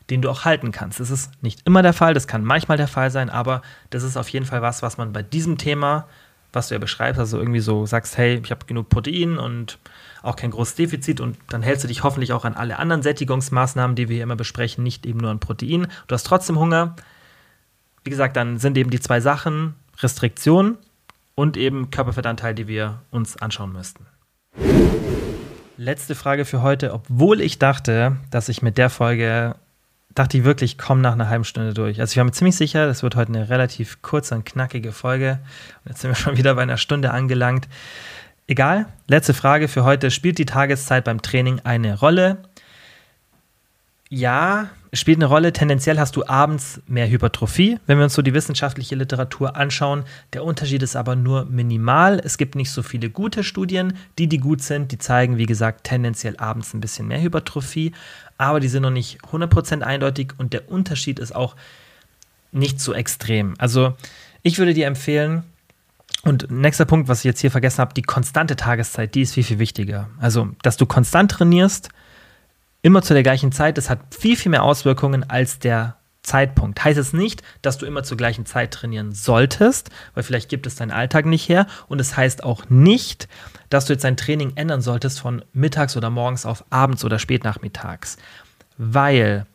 [0.10, 1.00] den du auch halten kannst.
[1.00, 4.18] Das ist nicht immer der Fall, das kann manchmal der Fall sein, aber das ist
[4.18, 6.08] auf jeden Fall was, was man bei diesem Thema,
[6.54, 9.78] was du ja beschreibst, also irgendwie so sagst, hey, ich habe genug Protein und
[10.26, 13.96] auch kein großes Defizit und dann hältst du dich hoffentlich auch an alle anderen Sättigungsmaßnahmen,
[13.96, 15.88] die wir hier immer besprechen, nicht eben nur an Protein.
[16.08, 16.96] Du hast trotzdem Hunger.
[18.04, 20.78] Wie gesagt, dann sind eben die zwei Sachen Restriktion
[21.36, 24.06] und eben Körperfettanteil, die wir uns anschauen müssten.
[25.78, 26.94] Letzte Frage für heute.
[26.94, 29.56] Obwohl ich dachte, dass ich mit der Folge,
[30.14, 32.00] dachte ich wirklich, komm nach einer halben Stunde durch.
[32.00, 35.40] Also ich war mir ziemlich sicher, das wird heute eine relativ kurze und knackige Folge.
[35.84, 37.68] Und jetzt sind wir schon wieder bei einer Stunde angelangt.
[38.48, 40.12] Egal, letzte Frage für heute.
[40.12, 42.38] Spielt die Tageszeit beim Training eine Rolle?
[44.08, 45.52] Ja, spielt eine Rolle.
[45.52, 50.04] Tendenziell hast du abends mehr Hypertrophie, wenn wir uns so die wissenschaftliche Literatur anschauen.
[50.34, 52.22] Der Unterschied ist aber nur minimal.
[52.24, 53.98] Es gibt nicht so viele gute Studien.
[54.20, 57.94] Die, die gut sind, die zeigen, wie gesagt, tendenziell abends ein bisschen mehr Hypertrophie.
[58.38, 61.56] Aber die sind noch nicht 100% eindeutig und der Unterschied ist auch
[62.52, 63.56] nicht so extrem.
[63.58, 63.96] Also
[64.44, 65.44] ich würde dir empfehlen,
[66.26, 69.44] und nächster Punkt, was ich jetzt hier vergessen habe, die konstante Tageszeit, die ist viel,
[69.44, 70.10] viel wichtiger.
[70.20, 71.90] Also, dass du konstant trainierst,
[72.82, 76.84] immer zu der gleichen Zeit, das hat viel, viel mehr Auswirkungen als der Zeitpunkt.
[76.84, 80.76] Heißt es nicht, dass du immer zur gleichen Zeit trainieren solltest, weil vielleicht gibt es
[80.76, 81.68] deinen Alltag nicht her.
[81.88, 83.28] Und es heißt auch nicht,
[83.70, 88.18] dass du jetzt dein Training ändern solltest von mittags oder morgens auf abends oder spätnachmittags.
[88.78, 89.46] Weil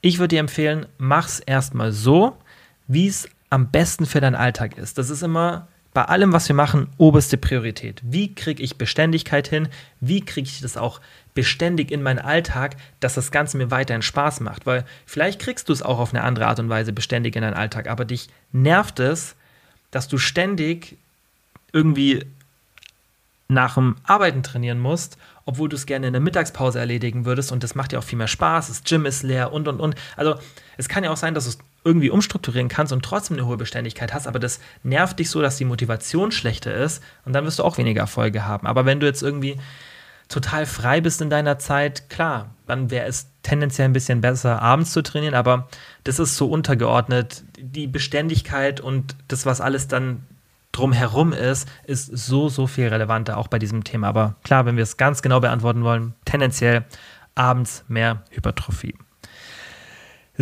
[0.00, 2.36] ich würde dir empfehlen, mach es erstmal so,
[2.88, 4.98] wie es am besten für deinen Alltag ist.
[4.98, 8.00] Das ist immer bei allem, was wir machen, oberste Priorität.
[8.04, 9.68] Wie kriege ich Beständigkeit hin?
[10.00, 11.00] Wie kriege ich das auch
[11.34, 14.66] beständig in meinen Alltag, dass das Ganze mir weiterhin Spaß macht?
[14.66, 17.54] Weil vielleicht kriegst du es auch auf eine andere Art und Weise beständig in deinen
[17.54, 19.34] Alltag, aber dich nervt es,
[19.90, 20.96] dass du ständig
[21.72, 22.24] irgendwie
[23.48, 27.64] nach dem Arbeiten trainieren musst, obwohl du es gerne in der Mittagspause erledigen würdest und
[27.64, 29.96] das macht dir auch viel mehr Spaß, das Gym ist leer und und und.
[30.16, 30.36] Also
[30.76, 33.56] es kann ja auch sein, dass du es irgendwie umstrukturieren kannst und trotzdem eine hohe
[33.56, 37.58] Beständigkeit hast, aber das nervt dich so, dass die Motivation schlechter ist und dann wirst
[37.58, 38.66] du auch weniger Erfolge haben.
[38.66, 39.56] Aber wenn du jetzt irgendwie
[40.28, 44.92] total frei bist in deiner Zeit, klar, dann wäre es tendenziell ein bisschen besser, abends
[44.92, 45.68] zu trainieren, aber
[46.04, 47.44] das ist so untergeordnet.
[47.58, 50.24] Die Beständigkeit und das, was alles dann
[50.72, 54.08] drumherum ist, ist so, so viel relevanter, auch bei diesem Thema.
[54.08, 56.84] Aber klar, wenn wir es ganz genau beantworten wollen, tendenziell
[57.34, 58.94] abends mehr Hypertrophie.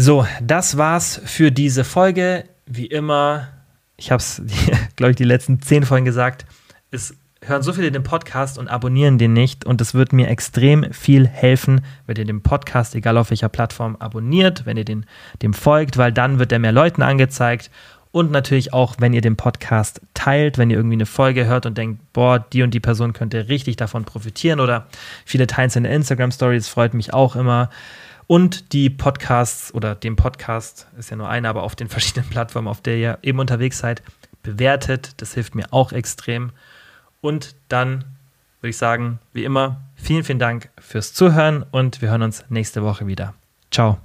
[0.00, 2.44] So, das war's für diese Folge.
[2.66, 3.48] Wie immer,
[3.96, 4.40] ich habe es,
[4.96, 6.46] glaube ich, die letzten zehn Folgen gesagt,
[6.92, 9.64] es hören so viele den Podcast und abonnieren den nicht.
[9.64, 13.96] Und es wird mir extrem viel helfen, wenn ihr den Podcast, egal auf welcher Plattform,
[13.96, 15.04] abonniert, wenn ihr den,
[15.42, 17.68] dem folgt, weil dann wird er mehr Leuten angezeigt.
[18.12, 21.76] Und natürlich auch, wenn ihr den Podcast teilt, wenn ihr irgendwie eine Folge hört und
[21.76, 24.86] denkt, boah, die und die Person könnte richtig davon profitieren oder
[25.24, 27.68] viele teilen es in der Instagram Story, das freut mich auch immer
[28.28, 32.68] und die Podcasts oder den Podcast, ist ja nur einer, aber auf den verschiedenen Plattformen,
[32.68, 34.02] auf der ihr eben unterwegs seid,
[34.44, 35.20] bewertet.
[35.20, 36.52] Das hilft mir auch extrem.
[37.20, 38.04] Und dann
[38.60, 42.84] würde ich sagen, wie immer, vielen, vielen Dank fürs Zuhören und wir hören uns nächste
[42.84, 43.34] Woche wieder.
[43.70, 43.98] Ciao.